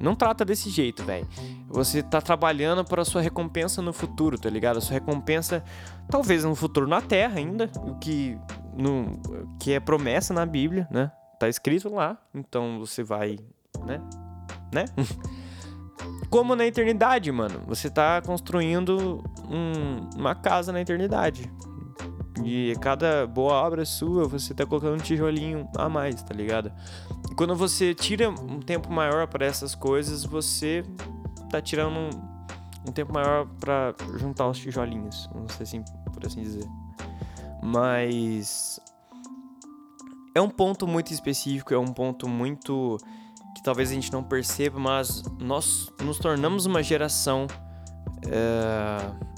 Não 0.00 0.14
trata 0.14 0.44
desse 0.44 0.68
jeito, 0.68 1.04
velho. 1.04 1.26
Você 1.68 2.02
tá 2.02 2.20
trabalhando 2.20 2.84
para 2.84 3.04
sua 3.04 3.22
recompensa 3.22 3.80
no 3.80 3.92
futuro, 3.92 4.38
tá 4.38 4.50
ligado? 4.50 4.78
A 4.78 4.80
sua 4.80 4.94
recompensa, 4.94 5.62
talvez 6.10 6.44
no 6.44 6.54
futuro 6.54 6.86
na 6.86 7.00
Terra 7.00 7.38
ainda, 7.38 7.70
o 7.76 7.94
que, 7.96 8.36
no, 8.76 9.20
que 9.60 9.72
é 9.72 9.80
promessa 9.80 10.34
na 10.34 10.44
Bíblia, 10.44 10.88
né? 10.90 11.10
Tá 11.38 11.48
escrito 11.48 11.88
lá. 11.88 12.18
Então 12.34 12.78
você 12.80 13.02
vai, 13.02 13.38
né? 13.84 14.00
Né? 14.72 14.84
Como 16.28 16.56
na 16.56 16.66
eternidade, 16.66 17.30
mano. 17.30 17.62
Você 17.68 17.88
tá 17.88 18.20
construindo 18.20 19.22
um, 19.48 20.18
uma 20.18 20.34
casa 20.34 20.72
na 20.72 20.80
eternidade. 20.80 21.50
E 22.42 22.74
cada 22.80 23.26
boa 23.26 23.54
obra 23.54 23.84
sua, 23.84 24.26
você 24.26 24.52
tá 24.52 24.66
colocando 24.66 24.94
um 24.94 25.02
tijolinho 25.02 25.68
a 25.76 25.88
mais, 25.88 26.22
tá 26.22 26.34
ligado? 26.34 26.72
E 27.30 27.34
quando 27.34 27.54
você 27.54 27.94
tira 27.94 28.28
um 28.28 28.60
tempo 28.60 28.92
maior 28.92 29.26
para 29.28 29.46
essas 29.46 29.74
coisas, 29.74 30.24
você 30.24 30.84
tá 31.48 31.60
tirando 31.60 31.96
um, 31.96 32.10
um 32.88 32.92
tempo 32.92 33.12
maior 33.12 33.46
para 33.60 33.94
juntar 34.18 34.48
os 34.48 34.58
tijolinhos, 34.58 35.28
sei 35.50 35.62
assim, 35.62 35.84
por 36.12 36.26
assim 36.26 36.42
dizer. 36.42 36.68
Mas 37.62 38.80
é 40.34 40.40
um 40.40 40.50
ponto 40.50 40.86
muito 40.86 41.12
específico, 41.12 41.72
é 41.72 41.78
um 41.78 41.92
ponto 41.92 42.28
muito 42.28 42.98
que 43.54 43.62
talvez 43.62 43.90
a 43.90 43.94
gente 43.94 44.12
não 44.12 44.24
perceba, 44.24 44.80
mas 44.80 45.22
nós 45.38 45.88
nos 46.02 46.18
tornamos 46.18 46.66
uma 46.66 46.82
geração 46.82 47.46
é 48.26 49.33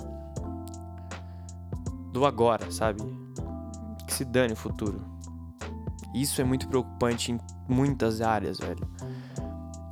do 2.16 2.24
agora, 2.24 2.70
sabe? 2.70 3.02
Que 4.06 4.14
se 4.14 4.24
dane 4.24 4.54
o 4.54 4.56
futuro. 4.56 5.04
Isso 6.14 6.40
é 6.40 6.44
muito 6.44 6.66
preocupante 6.66 7.32
em 7.32 7.38
muitas 7.68 8.22
áreas, 8.22 8.58
velho. 8.58 8.88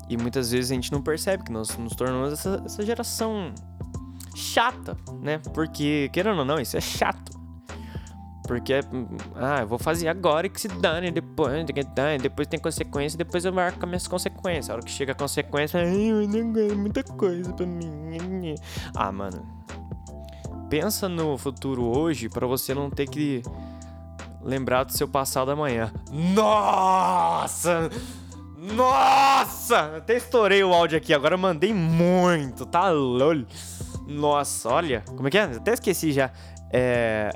E 0.08 0.16
muitas 0.16 0.50
vezes 0.50 0.70
a 0.70 0.74
gente 0.74 0.90
não 0.90 1.02
percebe 1.02 1.44
que 1.44 1.52
nós 1.52 1.76
nos 1.76 1.94
tornamos 1.94 2.32
essa, 2.32 2.62
essa 2.64 2.84
geração 2.84 3.52
chata, 4.34 4.96
né? 5.20 5.38
Porque, 5.52 6.08
querendo 6.12 6.38
ou 6.38 6.44
não, 6.44 6.58
isso 6.58 6.76
é 6.76 6.80
chato. 6.80 7.32
Porque, 8.46 8.74
ah, 9.36 9.60
eu 9.60 9.66
vou 9.66 9.78
fazer 9.78 10.08
agora 10.08 10.46
e 10.46 10.50
que 10.50 10.60
se 10.60 10.68
dane 10.68 11.10
depois, 11.10 11.64
depois 12.20 12.46
tem 12.46 12.60
consequência, 12.60 13.16
depois 13.18 13.44
eu 13.44 13.52
marco 13.52 13.86
minhas 13.86 14.06
consequências. 14.06 14.70
A 14.70 14.74
hora 14.74 14.82
que 14.82 14.90
chega 14.90 15.12
a 15.12 15.14
consequência, 15.14 15.80
ai, 15.80 16.26
não 16.26 16.76
muita 16.76 17.02
coisa 17.02 17.52
pra 17.52 17.66
mim. 17.66 18.54
Ah, 18.94 19.10
mano, 19.10 19.63
pensa 20.74 21.08
no 21.08 21.38
futuro 21.38 21.84
hoje 21.84 22.28
para 22.28 22.48
você 22.48 22.74
não 22.74 22.90
ter 22.90 23.06
que 23.06 23.44
lembrar 24.42 24.82
do 24.82 24.92
seu 24.92 25.06
passado 25.06 25.52
amanhã. 25.52 25.92
Nossa! 26.10 27.88
Nossa! 28.58 29.98
Até 29.98 30.16
estourei 30.16 30.64
o 30.64 30.74
áudio 30.74 30.98
aqui, 30.98 31.14
agora 31.14 31.36
mandei 31.36 31.72
muito, 31.72 32.66
tá 32.66 32.90
lol. 32.90 33.46
Nossa, 34.04 34.68
olha, 34.68 35.04
como 35.06 35.28
é 35.28 35.30
que 35.30 35.38
é? 35.38 35.44
Até 35.44 35.74
esqueci 35.74 36.10
já. 36.10 36.32
É. 36.72 37.30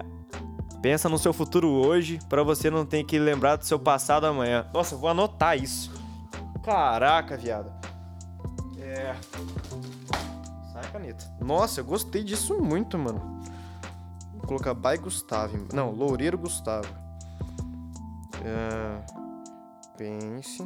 Pensa 0.83 1.09
no 1.09 1.17
seu 1.17 1.33
futuro 1.33 1.69
hoje 1.69 2.19
para 2.29 2.43
você 2.43 2.69
não 2.69 2.85
ter 2.85 3.05
que 3.05 3.21
lembrar 3.21 3.55
do 3.55 3.65
seu 3.65 3.79
passado 3.79 4.27
amanhã. 4.27 4.67
Nossa, 4.75 4.97
eu 4.97 4.99
vou 4.99 5.11
anotar 5.11 5.57
isso. 5.57 5.93
Caraca, 6.65 7.37
viado. 7.37 7.71
É. 8.81 9.15
Nossa, 11.41 11.81
eu 11.81 11.85
gostei 11.85 12.23
disso 12.23 12.61
muito, 12.61 12.99
mano. 12.99 13.21
Vou 14.35 14.47
colocar 14.47 14.75
By 14.75 14.97
Gustavo. 14.99 15.57
Não, 15.73 15.91
Loureiro 15.91 16.39
Gustavo. 16.39 16.89
É... 18.45 19.19
Pense. 19.97 20.63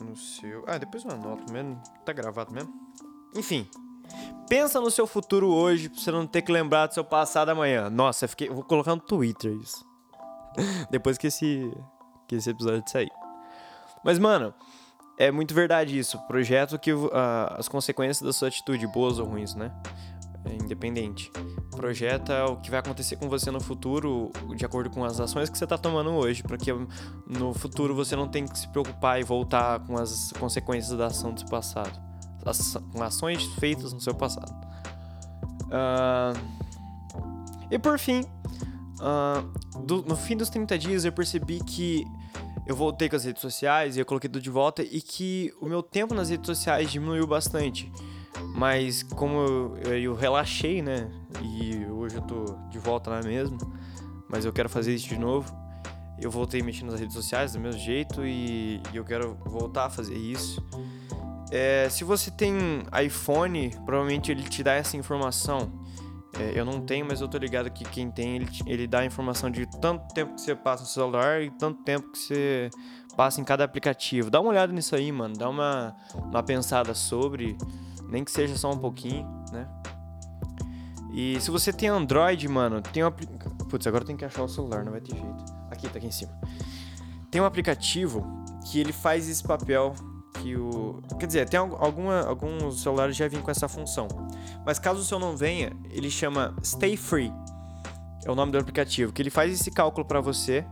No 0.00 0.16
seu. 0.16 0.64
Ah, 0.66 0.78
depois 0.78 1.04
eu 1.04 1.10
anoto 1.10 1.52
mesmo. 1.52 1.80
Tá 2.04 2.12
gravado 2.12 2.52
mesmo. 2.52 2.72
Enfim. 3.36 3.68
Pensa 4.48 4.80
no 4.80 4.90
seu 4.90 5.06
futuro 5.06 5.48
hoje 5.48 5.88
pra 5.88 6.00
você 6.00 6.10
não 6.10 6.26
ter 6.26 6.42
que 6.42 6.50
lembrar 6.50 6.86
do 6.86 6.94
seu 6.94 7.04
passado 7.04 7.50
amanhã. 7.50 7.90
Nossa, 7.90 8.24
eu 8.24 8.28
fiquei. 8.28 8.48
Vou 8.48 8.64
colocar 8.64 8.94
no 8.94 9.00
Twitter 9.00 9.52
isso. 9.52 9.84
Depois 10.90 11.18
que 11.18 11.26
esse. 11.26 11.70
Que 12.26 12.36
esse 12.36 12.48
episódio 12.48 12.82
sair. 12.88 13.10
Mas, 14.02 14.18
mano, 14.18 14.54
é 15.20 15.30
muito 15.30 15.52
verdade 15.52 15.98
isso. 15.98 16.18
Projeto 16.20 16.78
que 16.78 16.90
uh, 16.94 17.10
as 17.58 17.68
consequências 17.68 18.22
da 18.22 18.32
sua 18.32 18.48
atitude, 18.48 18.86
boas 18.86 19.18
ou 19.18 19.26
ruins, 19.26 19.54
né? 19.54 19.70
É 20.46 20.54
independente. 20.54 21.30
Projeta 21.72 22.46
o 22.46 22.56
que 22.56 22.70
vai 22.70 22.80
acontecer 22.80 23.16
com 23.16 23.28
você 23.28 23.50
no 23.50 23.60
futuro 23.60 24.32
de 24.56 24.64
acordo 24.64 24.88
com 24.88 25.04
as 25.04 25.20
ações 25.20 25.50
que 25.50 25.58
você 25.58 25.64
está 25.64 25.76
tomando 25.76 26.12
hoje, 26.12 26.42
para 26.42 26.56
que 26.56 26.72
no 27.26 27.52
futuro 27.52 27.94
você 27.94 28.16
não 28.16 28.28
tenha 28.28 28.48
que 28.48 28.58
se 28.58 28.66
preocupar 28.68 29.20
e 29.20 29.22
voltar 29.22 29.80
com 29.80 29.98
as 29.98 30.32
consequências 30.38 30.96
da 30.96 31.08
ação 31.08 31.34
do 31.34 31.40
seu 31.40 31.48
passado, 31.50 32.00
com 32.90 33.02
ações 33.02 33.44
feitas 33.58 33.92
no 33.92 34.00
seu 34.00 34.14
passado. 34.14 34.50
Uh, 35.66 36.32
e 37.70 37.78
por 37.78 37.98
fim, 37.98 38.22
uh, 39.00 39.80
do, 39.80 40.00
no 40.00 40.16
fim 40.16 40.34
dos 40.34 40.48
30 40.48 40.78
dias 40.78 41.04
eu 41.04 41.12
percebi 41.12 41.60
que 41.62 42.06
eu 42.66 42.76
voltei 42.76 43.08
com 43.08 43.16
as 43.16 43.24
redes 43.24 43.42
sociais 43.42 43.96
e 43.96 44.00
eu 44.00 44.06
coloquei 44.06 44.30
tudo 44.30 44.42
de 44.42 44.50
volta 44.50 44.82
e 44.82 45.00
que 45.00 45.52
o 45.60 45.66
meu 45.66 45.82
tempo 45.82 46.14
nas 46.14 46.30
redes 46.30 46.46
sociais 46.46 46.90
diminuiu 46.90 47.26
bastante. 47.26 47.90
Mas 48.54 49.02
como 49.02 49.76
eu, 49.84 49.92
eu, 49.96 50.14
relaxei, 50.14 50.80
né? 50.82 51.10
E 51.42 51.84
hoje 51.86 52.16
eu 52.16 52.22
tô 52.22 52.44
de 52.68 52.78
volta 52.78 53.10
lá 53.10 53.22
mesmo. 53.22 53.58
Mas 54.28 54.44
eu 54.44 54.52
quero 54.52 54.68
fazer 54.68 54.94
isso 54.94 55.08
de 55.08 55.18
novo. 55.18 55.52
Eu 56.20 56.30
voltei 56.30 56.62
mexendo 56.62 56.90
nas 56.90 57.00
redes 57.00 57.14
sociais 57.14 57.52
do 57.52 57.60
mesmo 57.60 57.80
jeito 57.80 58.24
e, 58.24 58.80
e 58.92 58.96
eu 58.96 59.04
quero 59.04 59.36
voltar 59.44 59.86
a 59.86 59.90
fazer 59.90 60.16
isso. 60.16 60.64
É, 61.50 61.88
se 61.90 62.04
você 62.04 62.30
tem 62.30 62.54
iPhone, 63.04 63.70
provavelmente 63.84 64.30
ele 64.30 64.44
te 64.44 64.62
dá 64.62 64.74
essa 64.74 64.96
informação. 64.96 65.72
É, 66.38 66.58
eu 66.58 66.64
não 66.64 66.80
tenho, 66.80 67.04
mas 67.06 67.20
eu 67.20 67.28
tô 67.28 67.38
ligado 67.38 67.70
que 67.70 67.84
quem 67.84 68.10
tem, 68.10 68.36
ele, 68.36 68.48
ele 68.66 68.86
dá 68.86 69.00
a 69.00 69.04
informação 69.04 69.50
de 69.50 69.66
tanto 69.80 70.12
tempo 70.14 70.34
que 70.34 70.40
você 70.40 70.54
passa 70.54 70.84
no 70.84 70.88
celular 70.88 71.42
e 71.42 71.50
tanto 71.50 71.82
tempo 71.82 72.10
que 72.12 72.18
você 72.18 72.70
passa 73.16 73.40
em 73.40 73.44
cada 73.44 73.64
aplicativo. 73.64 74.30
Dá 74.30 74.40
uma 74.40 74.50
olhada 74.50 74.72
nisso 74.72 74.94
aí, 74.94 75.10
mano. 75.10 75.36
Dá 75.36 75.48
uma, 75.48 75.94
uma 76.14 76.42
pensada 76.42 76.94
sobre. 76.94 77.56
Nem 78.08 78.24
que 78.24 78.30
seja 78.30 78.56
só 78.56 78.70
um 78.70 78.78
pouquinho, 78.78 79.26
né? 79.52 79.68
E 81.12 81.40
se 81.40 81.50
você 81.50 81.72
tem 81.72 81.88
Android, 81.88 82.46
mano, 82.48 82.80
tem 82.80 83.02
um 83.02 83.06
aplicativo. 83.06 83.54
Putz, 83.66 83.86
agora 83.86 84.04
tem 84.04 84.16
que 84.16 84.24
achar 84.24 84.42
o 84.42 84.48
celular, 84.48 84.84
não 84.84 84.92
vai 84.92 85.00
ter 85.00 85.14
jeito. 85.14 85.44
Aqui, 85.70 85.88
tá 85.88 85.98
aqui 85.98 86.06
em 86.06 86.10
cima. 86.10 86.32
Tem 87.30 87.40
um 87.40 87.44
aplicativo 87.44 88.26
que 88.64 88.80
ele 88.80 88.92
faz 88.92 89.28
esse 89.28 89.42
papel 89.42 89.94
que 90.40 90.56
o. 90.56 91.02
Quer 91.18 91.26
dizer, 91.26 91.48
tem 91.48 91.58
alguma, 91.58 92.20
alguns 92.22 92.82
celulares 92.82 93.16
já 93.16 93.28
vêm 93.28 93.40
com 93.40 93.50
essa 93.50 93.68
função. 93.68 94.08
Mas 94.64 94.78
caso 94.78 95.00
o 95.00 95.04
seu 95.04 95.18
não 95.18 95.36
venha, 95.36 95.72
ele 95.90 96.10
chama 96.10 96.54
Stay 96.64 96.96
Free. 96.96 97.32
É 98.24 98.30
o 98.30 98.34
nome 98.34 98.52
do 98.52 98.58
aplicativo, 98.58 99.12
que 99.12 99.22
ele 99.22 99.30
faz 99.30 99.52
esse 99.52 99.70
cálculo 99.70 100.06
para 100.06 100.20
você 100.20 100.64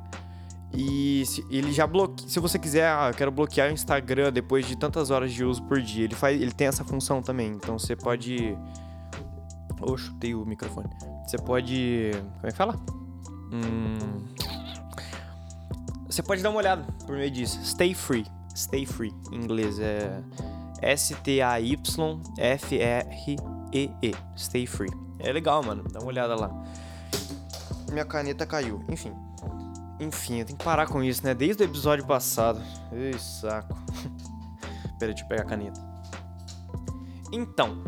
e 0.73 1.25
se, 1.25 1.45
ele 1.51 1.73
já 1.73 1.87
bloqueia. 1.87 2.29
Se 2.29 2.39
você 2.41 2.59
quiser, 2.59 2.87
ah, 2.89 3.11
quero 3.17 3.31
bloquear 3.31 3.71
o 3.71 3.73
Instagram 3.73 4.33
depois 4.33 4.67
de 4.67 4.77
tantas 4.77 5.11
horas 5.11 5.33
de 5.33 5.45
uso 5.45 5.63
por 5.63 5.81
dia, 5.81 6.05
ele, 6.05 6.15
faz, 6.15 6.41
ele 6.41 6.53
tem 6.53 6.67
essa 6.67 6.85
função 6.85 7.23
também. 7.23 7.49
Então 7.49 7.79
você 7.79 7.97
pode. 7.97 8.57
Oh, 9.81 9.97
chutei 9.97 10.35
o 10.35 10.45
microfone. 10.45 10.89
Você 11.27 11.39
pode. 11.39 12.11
Como 12.35 12.47
é 12.47 12.51
que 12.51 12.57
fala? 12.57 12.77
Hum... 13.53 14.25
Você 16.07 16.23
pode 16.23 16.43
dar 16.43 16.51
uma 16.51 16.59
olhada 16.59 16.83
por 17.07 17.17
meio 17.17 17.31
disso. 17.31 17.63
Stay 17.65 17.95
free. 17.95 18.27
Stay 18.59 18.85
free. 18.85 19.15
Em 19.31 19.37
inglês 19.37 19.79
é 19.79 20.21
S-T-A-Y-F-R-E-E. 20.83 21.77
Stay 24.37 24.67
free. 24.67 24.91
É 25.21 25.33
legal, 25.33 25.63
mano. 25.63 25.85
Dá 25.85 26.01
uma 26.01 26.09
olhada 26.09 26.35
lá. 26.35 26.51
Minha 27.91 28.05
caneta 28.05 28.45
caiu. 28.45 28.85
Enfim. 28.89 29.13
Enfim, 30.01 30.41
eu 30.41 30.45
tenho 30.45 30.59
que 30.59 30.65
parar 30.65 30.89
com 30.89 31.03
isso, 31.03 31.25
né? 31.25 31.35
Desde 31.35 31.63
o 31.63 31.65
episódio 31.65 32.05
passado. 32.05 32.61
Ei, 32.93 33.17
saco. 33.19 33.77
Pera, 34.99 35.13
deixa 35.13 35.25
eu 35.25 35.29
pegar 35.29 35.43
a 35.43 35.47
caneta. 35.47 35.81
Então. 37.33 37.83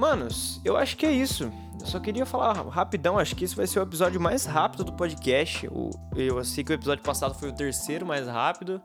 Manos, 0.00 0.62
eu 0.64 0.78
acho 0.78 0.96
que 0.96 1.04
é 1.04 1.12
isso. 1.12 1.52
Eu 1.78 1.84
só 1.84 2.00
queria 2.00 2.24
falar 2.24 2.54
rapidão, 2.70 3.18
acho 3.18 3.36
que 3.36 3.44
esse 3.44 3.54
vai 3.54 3.66
ser 3.66 3.80
o 3.80 3.82
episódio 3.82 4.18
mais 4.18 4.46
rápido 4.46 4.82
do 4.82 4.94
podcast. 4.94 5.68
Eu 6.16 6.42
sei 6.42 6.64
que 6.64 6.72
o 6.72 6.74
episódio 6.74 7.04
passado 7.04 7.34
foi 7.34 7.50
o 7.50 7.52
terceiro 7.52 8.06
mais 8.06 8.26
rápido. 8.26 8.80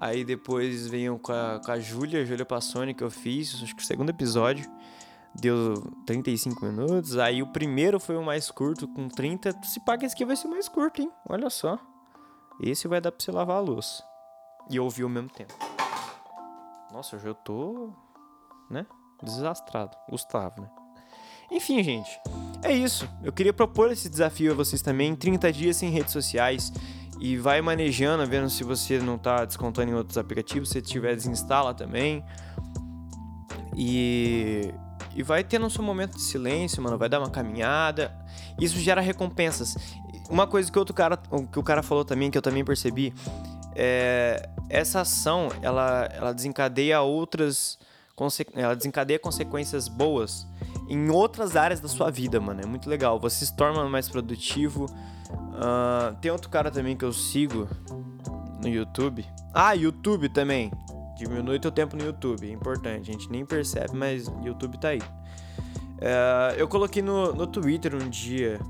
Aí 0.00 0.24
depois 0.24 0.86
veio 0.86 1.18
com 1.18 1.32
a, 1.32 1.60
com 1.64 1.72
a 1.72 1.80
Júlia, 1.80 2.24
Júlia 2.24 2.44
Passoni, 2.44 2.94
que 2.94 3.02
eu 3.02 3.10
fiz, 3.10 3.60
acho 3.60 3.74
que 3.74 3.82
o 3.82 3.84
segundo 3.84 4.10
episódio 4.10 4.70
deu 5.34 5.82
35 6.06 6.64
minutos. 6.64 7.18
Aí 7.18 7.42
o 7.42 7.48
primeiro 7.48 7.98
foi 7.98 8.16
o 8.16 8.22
mais 8.22 8.48
curto, 8.48 8.86
com 8.86 9.08
30. 9.08 9.52
Se 9.64 9.80
paga 9.84 10.06
esse 10.06 10.14
aqui 10.14 10.24
vai 10.24 10.36
ser 10.36 10.46
mais 10.46 10.68
curto, 10.68 11.02
hein? 11.02 11.10
Olha 11.28 11.50
só. 11.50 11.76
Esse 12.62 12.86
vai 12.86 13.00
dar 13.00 13.10
pra 13.10 13.20
você 13.20 13.32
lavar 13.32 13.56
a 13.56 13.60
luz. 13.60 14.00
E 14.70 14.78
ouvir 14.78 15.02
ao 15.02 15.08
mesmo 15.08 15.28
tempo. 15.28 15.54
Nossa, 16.92 17.16
hoje 17.16 17.26
eu 17.26 17.34
tô. 17.34 17.90
né? 18.70 18.86
Desastrado. 19.22 19.96
Gustavo, 20.08 20.62
né? 20.62 20.68
Enfim, 21.50 21.82
gente. 21.82 22.20
É 22.62 22.72
isso. 22.72 23.08
Eu 23.22 23.32
queria 23.32 23.52
propor 23.52 23.90
esse 23.90 24.08
desafio 24.08 24.52
a 24.52 24.54
vocês 24.54 24.82
também. 24.82 25.14
30 25.14 25.52
dias 25.52 25.76
sem 25.76 25.90
redes 25.90 26.12
sociais. 26.12 26.72
E 27.20 27.36
vai 27.36 27.62
manejando, 27.62 28.26
vendo 28.26 28.50
se 28.50 28.62
você 28.64 28.98
não 28.98 29.16
tá 29.16 29.44
descontando 29.44 29.90
em 29.90 29.94
outros 29.94 30.18
aplicativos. 30.18 30.70
Se 30.70 30.82
tiver, 30.82 31.14
desinstala 31.14 31.72
também. 31.72 32.24
E 33.76 34.72
e 35.16 35.22
vai 35.22 35.42
tendo 35.42 35.64
um 35.64 35.70
seu 35.70 35.82
momento 35.82 36.14
de 36.14 36.20
silêncio, 36.20 36.82
mano, 36.82 36.98
vai 36.98 37.08
dar 37.08 37.18
uma 37.18 37.30
caminhada. 37.30 38.14
Isso 38.60 38.78
gera 38.78 39.00
recompensas. 39.00 39.74
Uma 40.28 40.46
coisa 40.46 40.70
que 40.70 40.78
outro 40.78 40.94
cara, 40.94 41.16
que 41.50 41.58
o 41.58 41.62
cara 41.62 41.82
falou 41.82 42.04
também, 42.04 42.30
que 42.30 42.36
eu 42.36 42.42
também 42.42 42.62
percebi, 42.62 43.14
é 43.74 44.46
essa 44.68 45.00
ação, 45.00 45.48
ela, 45.62 46.06
ela 46.12 46.34
desencadeia 46.34 47.00
outras 47.00 47.78
ela 48.54 48.74
desencadeia 48.74 49.18
consequências 49.18 49.88
boas 49.88 50.46
em 50.88 51.10
outras 51.10 51.56
áreas 51.56 51.80
da 51.80 51.88
sua 51.88 52.10
vida, 52.10 52.40
mano. 52.40 52.60
É 52.62 52.66
muito 52.66 52.88
legal. 52.88 53.20
Você 53.20 53.44
se 53.44 53.54
torna 53.54 53.84
mais 53.88 54.08
produtivo. 54.08 54.86
Uh, 54.86 56.16
tem 56.20 56.30
outro 56.30 56.48
cara 56.48 56.70
também 56.70 56.96
que 56.96 57.04
eu 57.04 57.12
sigo 57.12 57.68
no 58.62 58.68
YouTube. 58.68 59.26
Ah, 59.52 59.72
YouTube 59.72 60.28
também. 60.28 60.70
Diminui 61.16 61.58
teu 61.58 61.70
tempo 61.70 61.96
no 61.96 62.04
YouTube, 62.04 62.46
é 62.46 62.52
importante. 62.52 63.10
A 63.10 63.12
gente 63.12 63.30
nem 63.30 63.44
percebe, 63.44 63.96
mas 63.96 64.26
YouTube 64.44 64.78
tá 64.78 64.88
aí. 64.88 65.00
É, 65.98 66.54
eu 66.58 66.68
coloquei 66.68 67.02
no, 67.02 67.32
no 67.32 67.46
Twitter 67.46 67.94
um 67.94 68.08
dia. 68.10 68.60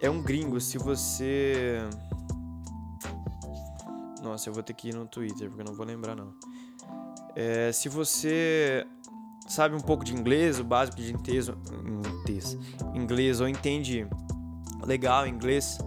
É 0.00 0.10
um 0.10 0.20
gringo, 0.20 0.60
se 0.60 0.78
você. 0.78 1.78
Nossa, 4.22 4.48
eu 4.48 4.52
vou 4.52 4.62
ter 4.62 4.74
que 4.74 4.88
ir 4.88 4.94
no 4.94 5.06
Twitter, 5.06 5.48
porque 5.48 5.62
eu 5.62 5.66
não 5.66 5.74
vou 5.74 5.86
lembrar, 5.86 6.16
não. 6.16 6.34
É, 7.34 7.70
se 7.72 7.88
você 7.88 8.86
sabe 9.48 9.74
um 9.74 9.80
pouco 9.80 10.04
de 10.04 10.14
inglês, 10.14 10.58
o 10.60 10.64
básico 10.64 10.96
de 10.96 11.12
inglês, 11.12 11.50
inglês 12.94 13.40
ou 13.40 13.48
entende 13.48 14.06
legal 14.84 15.26
inglês, 15.26 15.78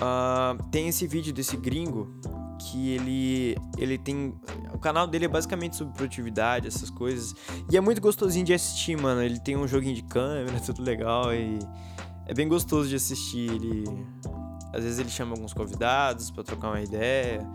uh, 0.00 0.62
tem 0.70 0.88
esse 0.88 1.06
vídeo 1.06 1.32
desse 1.32 1.56
gringo 1.56 2.14
que 2.58 2.90
ele 2.90 3.56
ele 3.76 3.98
tem 3.98 4.34
o 4.72 4.78
canal 4.78 5.06
dele 5.06 5.24
é 5.24 5.28
basicamente 5.28 5.76
sobre 5.76 5.94
produtividade, 5.94 6.66
essas 6.66 6.90
coisas. 6.90 7.34
E 7.70 7.76
é 7.76 7.80
muito 7.80 8.00
gostosinho 8.00 8.44
de 8.44 8.52
assistir, 8.52 8.96
mano. 9.00 9.22
Ele 9.22 9.38
tem 9.38 9.56
um 9.56 9.66
joguinho 9.66 9.94
de 9.94 10.02
câmera, 10.02 10.58
tudo 10.64 10.82
legal 10.82 11.32
e 11.34 11.58
é 12.26 12.34
bem 12.34 12.48
gostoso 12.48 12.88
de 12.88 12.96
assistir. 12.96 13.50
Ele 13.50 13.84
às 14.72 14.82
vezes 14.82 14.98
ele 14.98 15.08
chama 15.08 15.32
alguns 15.32 15.52
convidados 15.52 16.30
para 16.30 16.42
trocar 16.42 16.68
uma 16.70 16.80
ideia, 16.80 17.46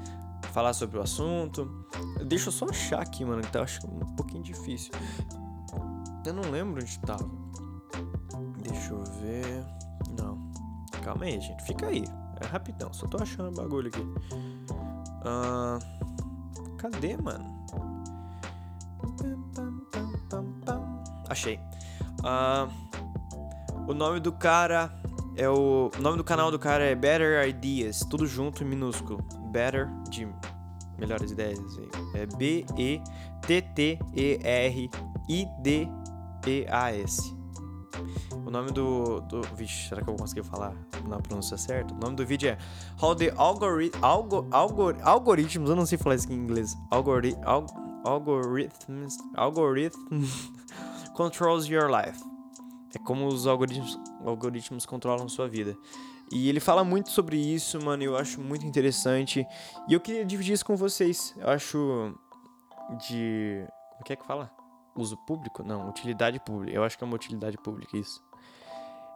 falar 0.50 0.74
sobre 0.74 0.98
o 0.98 1.02
assunto. 1.02 1.86
Deixa 2.26 2.50
eu 2.50 2.54
só 2.54 2.66
achar 2.70 3.02
aqui, 3.02 3.24
mano, 3.26 3.42
que 3.42 3.52
tá 3.52 3.62
acho 3.62 3.86
um 3.88 4.16
pouquinho 4.16 4.44
difícil. 4.44 4.92
Eu 6.26 6.34
não 6.34 6.50
lembro 6.52 6.82
onde 6.82 7.00
tava. 7.00 7.30
Deixa 8.62 8.94
eu 8.94 9.04
ver. 9.04 9.66
Não. 10.18 10.38
Calma 11.04 11.26
aí, 11.26 11.40
gente. 11.40 11.64
Fica 11.64 11.88
aí. 11.88 12.04
É 12.42 12.46
rapidão. 12.46 12.92
Só 12.94 13.08
tô 13.08 13.22
achando 13.22 13.50
o 13.50 13.56
bagulho 13.56 13.88
aqui. 13.88 14.02
Uh, 15.22 15.80
cadê, 16.78 17.18
mano? 17.18 17.60
Achei. 21.30 21.60
Uh, 22.20 22.70
o 23.88 23.94
nome 23.94 24.20
do 24.20 24.32
cara 24.32 24.99
é 25.40 25.50
o. 25.50 25.90
O 25.98 26.02
nome 26.02 26.18
do 26.18 26.24
canal 26.24 26.52
do 26.52 26.60
cara 26.60 26.84
é 26.84 26.94
Better 26.94 27.48
Ideas, 27.48 28.02
tudo 28.10 28.28
junto 28.28 28.64
em 28.64 28.68
minúsculo. 28.68 29.24
Better 29.52 29.88
de 30.10 30.28
melhores 30.98 31.32
ideias. 31.32 31.60
É 32.14 32.26
B-E-T-T-E-R-I-D-E-A-S. 32.26 33.00
O 38.46 38.52
nome 38.52 38.72
do, 38.72 39.22
do. 39.22 39.42
Vixe, 39.56 39.88
será 39.90 40.02
que 40.02 40.10
eu 40.10 40.14
vou 40.14 40.22
conseguir 40.22 40.44
falar 40.44 40.74
na 41.08 41.20
pronúncia 41.20 41.58
certa? 41.58 41.94
O 41.94 41.98
nome 41.98 42.16
do 42.16 42.26
vídeo 42.26 42.50
é 42.50 42.58
How 43.02 43.16
the 43.16 43.34
Algori 43.36 43.92
Algo 44.02 44.46
Algor 44.52 44.98
Algoritmos. 45.02 45.70
Eu 45.70 45.76
não 45.76 45.86
sei 45.86 45.98
falar 45.98 46.16
isso 46.16 46.32
em 46.32 46.36
inglês. 46.36 46.76
Algori 46.92 47.38
Al 47.44 47.66
algorithms. 48.06 49.18
Algorithms 49.36 50.52
controls 51.16 51.68
your 51.68 51.90
life. 51.90 52.20
É 52.94 53.00
como 53.00 53.28
os 53.28 53.46
algoritmos, 53.46 54.00
algoritmos 54.26 54.86
controlam 54.86 55.30
sua 55.30 55.48
vida. 55.48 55.78
E 56.32 56.48
ele 56.48 56.60
fala 56.60 56.84
muito 56.84 57.10
sobre 57.10 57.38
isso, 57.38 57.84
mano, 57.84 58.04
eu 58.04 58.16
acho 58.16 58.40
muito 58.40 58.66
interessante. 58.66 59.46
E 59.88 59.94
eu 59.94 60.00
queria 60.00 60.26
dividir 60.26 60.54
isso 60.54 60.66
com 60.66 60.76
vocês. 60.76 61.34
Eu 61.38 61.50
acho 61.50 62.14
de. 63.08 63.66
Como 63.92 64.04
que 64.04 64.14
é 64.14 64.16
que 64.16 64.26
fala? 64.26 64.52
Uso 64.96 65.18
público? 65.18 65.64
Não, 65.64 65.90
utilidade 65.90 66.40
pública. 66.40 66.76
Eu 66.76 66.84
acho 66.84 66.98
que 66.98 67.04
é 67.04 67.08
uma 67.08 67.16
utilidade 67.16 67.58
pública 67.58 67.98
isso. 67.98 68.22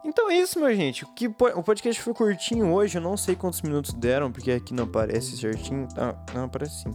Então 0.04 0.30
é 0.30 0.36
isso, 0.36 0.60
meu 0.60 0.74
gente. 0.74 1.04
O, 1.04 1.08
que, 1.14 1.26
o 1.26 1.62
podcast 1.62 2.02
foi 2.02 2.12
curtinho 2.12 2.72
hoje. 2.72 2.98
Eu 2.98 3.02
não 3.02 3.16
sei 3.16 3.34
quantos 3.34 3.62
minutos 3.62 3.92
deram, 3.94 4.30
porque 4.30 4.50
aqui 4.50 4.74
não 4.74 4.84
aparece 4.84 5.36
certinho. 5.36 5.88
Ah, 5.96 6.14
não, 6.34 6.44
aparece 6.44 6.82
sim. 6.82 6.90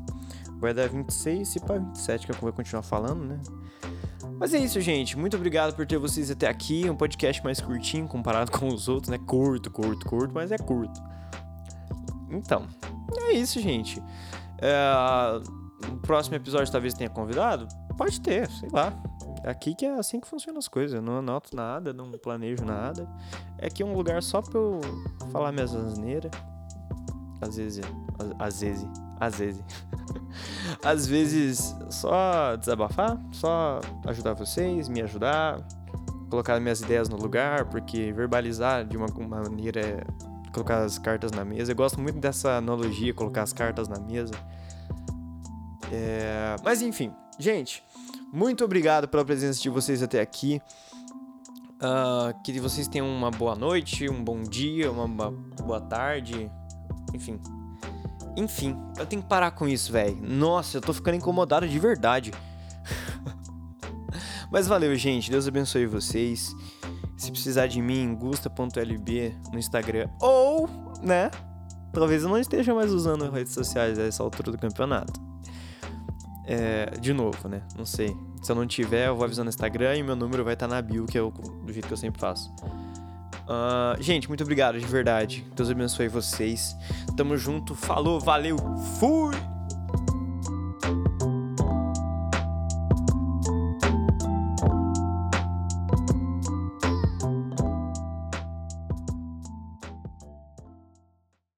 Vai 0.60 0.74
dar 0.74 0.90
26 0.90 1.56
e 1.56 1.60
para 1.60 1.80
27, 1.80 2.28
que 2.28 2.32
eu 2.34 2.36
vou 2.36 2.54
continuar 2.54 2.84
falando, 2.84 3.24
né? 3.24 3.40
Mas 4.40 4.54
é 4.54 4.58
isso, 4.58 4.80
gente. 4.80 5.18
Muito 5.18 5.36
obrigado 5.36 5.76
por 5.76 5.86
ter 5.86 5.98
vocês 5.98 6.32
até 6.32 6.48
aqui. 6.48 6.90
Um 6.90 6.96
podcast 6.96 7.44
mais 7.44 7.60
curtinho 7.60 8.08
comparado 8.08 8.50
com 8.58 8.70
os 8.70 8.88
outros, 8.88 9.10
né? 9.10 9.18
Curto, 9.18 9.70
curto, 9.70 10.06
curto, 10.08 10.34
mas 10.34 10.52
é 10.52 10.58
curto. 10.58 11.02
Então, 12.30 12.66
é 13.18 13.34
isso, 13.34 13.60
gente. 13.60 14.02
É... 14.60 14.80
No 15.90 15.98
próximo 15.98 16.36
episódio 16.36 16.72
talvez 16.72 16.94
tenha 16.94 17.10
convidado? 17.10 17.68
Pode 17.98 18.22
ter, 18.22 18.50
sei 18.50 18.70
lá. 18.72 18.94
Aqui 19.44 19.74
que 19.74 19.86
é 19.86 19.94
assim 19.94 20.20
que 20.20 20.28
funcionam 20.28 20.60
as 20.60 20.68
coisas. 20.68 20.96
Eu 20.96 21.02
não 21.02 21.18
anoto 21.18 21.56
nada, 21.56 21.92
não 21.92 22.12
planejo 22.12 22.64
nada. 22.64 23.08
É 23.58 23.68
aqui 23.68 23.84
é 23.84 23.86
um 23.86 23.94
lugar 23.94 24.22
só 24.24 24.42
pra 24.42 24.58
eu 24.58 24.80
falar 25.32 25.52
minhas 25.52 25.76
asneiras. 25.76 26.32
Às 27.42 27.58
vezes. 27.58 27.84
Às 28.38 28.62
vezes. 28.62 28.88
Às 29.20 29.36
vezes. 29.38 29.64
Às 30.84 31.08
vezes 31.08 31.76
só 31.90 32.56
desabafar, 32.56 33.20
só 33.32 33.82
ajudar 34.06 34.34
vocês, 34.34 34.88
me 34.88 35.02
ajudar, 35.02 35.66
colocar 36.30 36.60
minhas 36.60 36.82
ideias 36.82 37.10
no 37.10 37.18
lugar, 37.18 37.66
porque 37.66 38.12
verbalizar 38.14 38.86
de 38.86 38.98
uma, 38.98 39.08
maneira 39.08 39.82
é 39.82 40.04
colocar 40.54 40.84
as 40.84 40.98
cartas 40.98 41.32
na 41.32 41.44
mesa. 41.44 41.72
Eu 41.72 41.76
gosto 41.76 42.00
muito 42.00 42.20
dessa 42.20 42.58
analogia, 42.58 43.14
colocar 43.14 43.44
as 43.44 43.54
cartas 43.54 43.88
na 43.88 44.00
mesa. 44.00 44.34
É... 45.92 46.56
Mas 46.64 46.82
enfim, 46.82 47.12
gente, 47.38 47.84
muito 48.32 48.64
obrigado 48.64 49.08
pela 49.08 49.26
presença 49.26 49.62
de 49.62 49.70
vocês 49.70 50.04
até 50.04 50.22
aqui. 50.22 50.62
Uh, 51.82 52.38
que 52.44 52.60
vocês 52.60 52.90
tenham 52.90 53.08
uma 53.08 53.32
boa 53.32 53.56
noite, 53.56 54.10
um 54.10 54.22
bom 54.22 54.44
dia, 54.44 54.92
uma 54.92 55.32
boa 55.64 55.80
tarde, 55.80 56.52
enfim, 57.14 57.40
enfim, 58.36 58.78
eu 58.98 59.06
tenho 59.06 59.22
que 59.22 59.28
parar 59.28 59.52
com 59.52 59.68
isso, 59.68 59.92
velho. 59.92 60.18
Nossa, 60.22 60.78
eu 60.78 60.82
tô 60.82 60.94
ficando 60.94 61.16
incomodado 61.16 61.68
de 61.68 61.80
verdade. 61.80 62.32
Mas 64.52 64.68
valeu, 64.68 64.96
gente. 64.96 65.30
Deus 65.30 65.48
abençoe 65.48 65.86
vocês. 65.86 66.56
Se 67.18 67.32
precisar 67.32 67.68
de 67.68 67.82
mim, 67.82 68.16
gusta.lb 68.16 69.36
no 69.52 69.60
Instagram. 69.60 70.10
Ou, 70.22 70.70
né? 71.02 71.30
Talvez 71.94 72.24
eu 72.24 72.30
não 72.30 72.38
esteja 72.38 72.74
mais 72.74 72.92
usando 72.92 73.30
redes 73.30 73.54
sociais 73.54 74.00
a 74.00 74.04
essa 74.04 74.24
altura 74.24 74.52
do 74.52 74.58
campeonato. 74.58 75.20
É, 76.46 76.92
de 77.00 77.14
novo, 77.14 77.48
né? 77.48 77.62
Não 77.78 77.86
sei. 77.86 78.16
Se 78.42 78.52
eu 78.52 78.56
não 78.56 78.66
tiver, 78.66 79.08
eu 79.08 79.16
vou 79.16 79.26
avisar 79.26 79.44
no 79.44 79.50
Instagram 79.50 79.96
e 79.96 80.04
meu 80.04 80.16
número 80.16 80.44
vai 80.44 80.54
estar 80.54 80.68
na 80.68 80.82
bio, 80.82 81.06
que 81.06 81.18
é 81.18 81.22
o, 81.22 81.30
do 81.30 81.72
jeito 81.72 81.88
que 81.88 81.94
eu 81.94 81.98
sempre 81.98 82.20
faço. 82.20 82.52
Uh, 83.50 84.00
gente, 84.00 84.28
muito 84.28 84.44
obrigado 84.44 84.80
de 84.80 84.86
verdade. 84.86 85.44
Deus 85.56 85.72
abençoe 85.72 86.08
vocês. 86.08 86.78
Tamo 87.18 87.36
junto. 87.36 87.74
Falou, 87.74 88.20
valeu, 88.20 88.58
fui! 89.00 89.59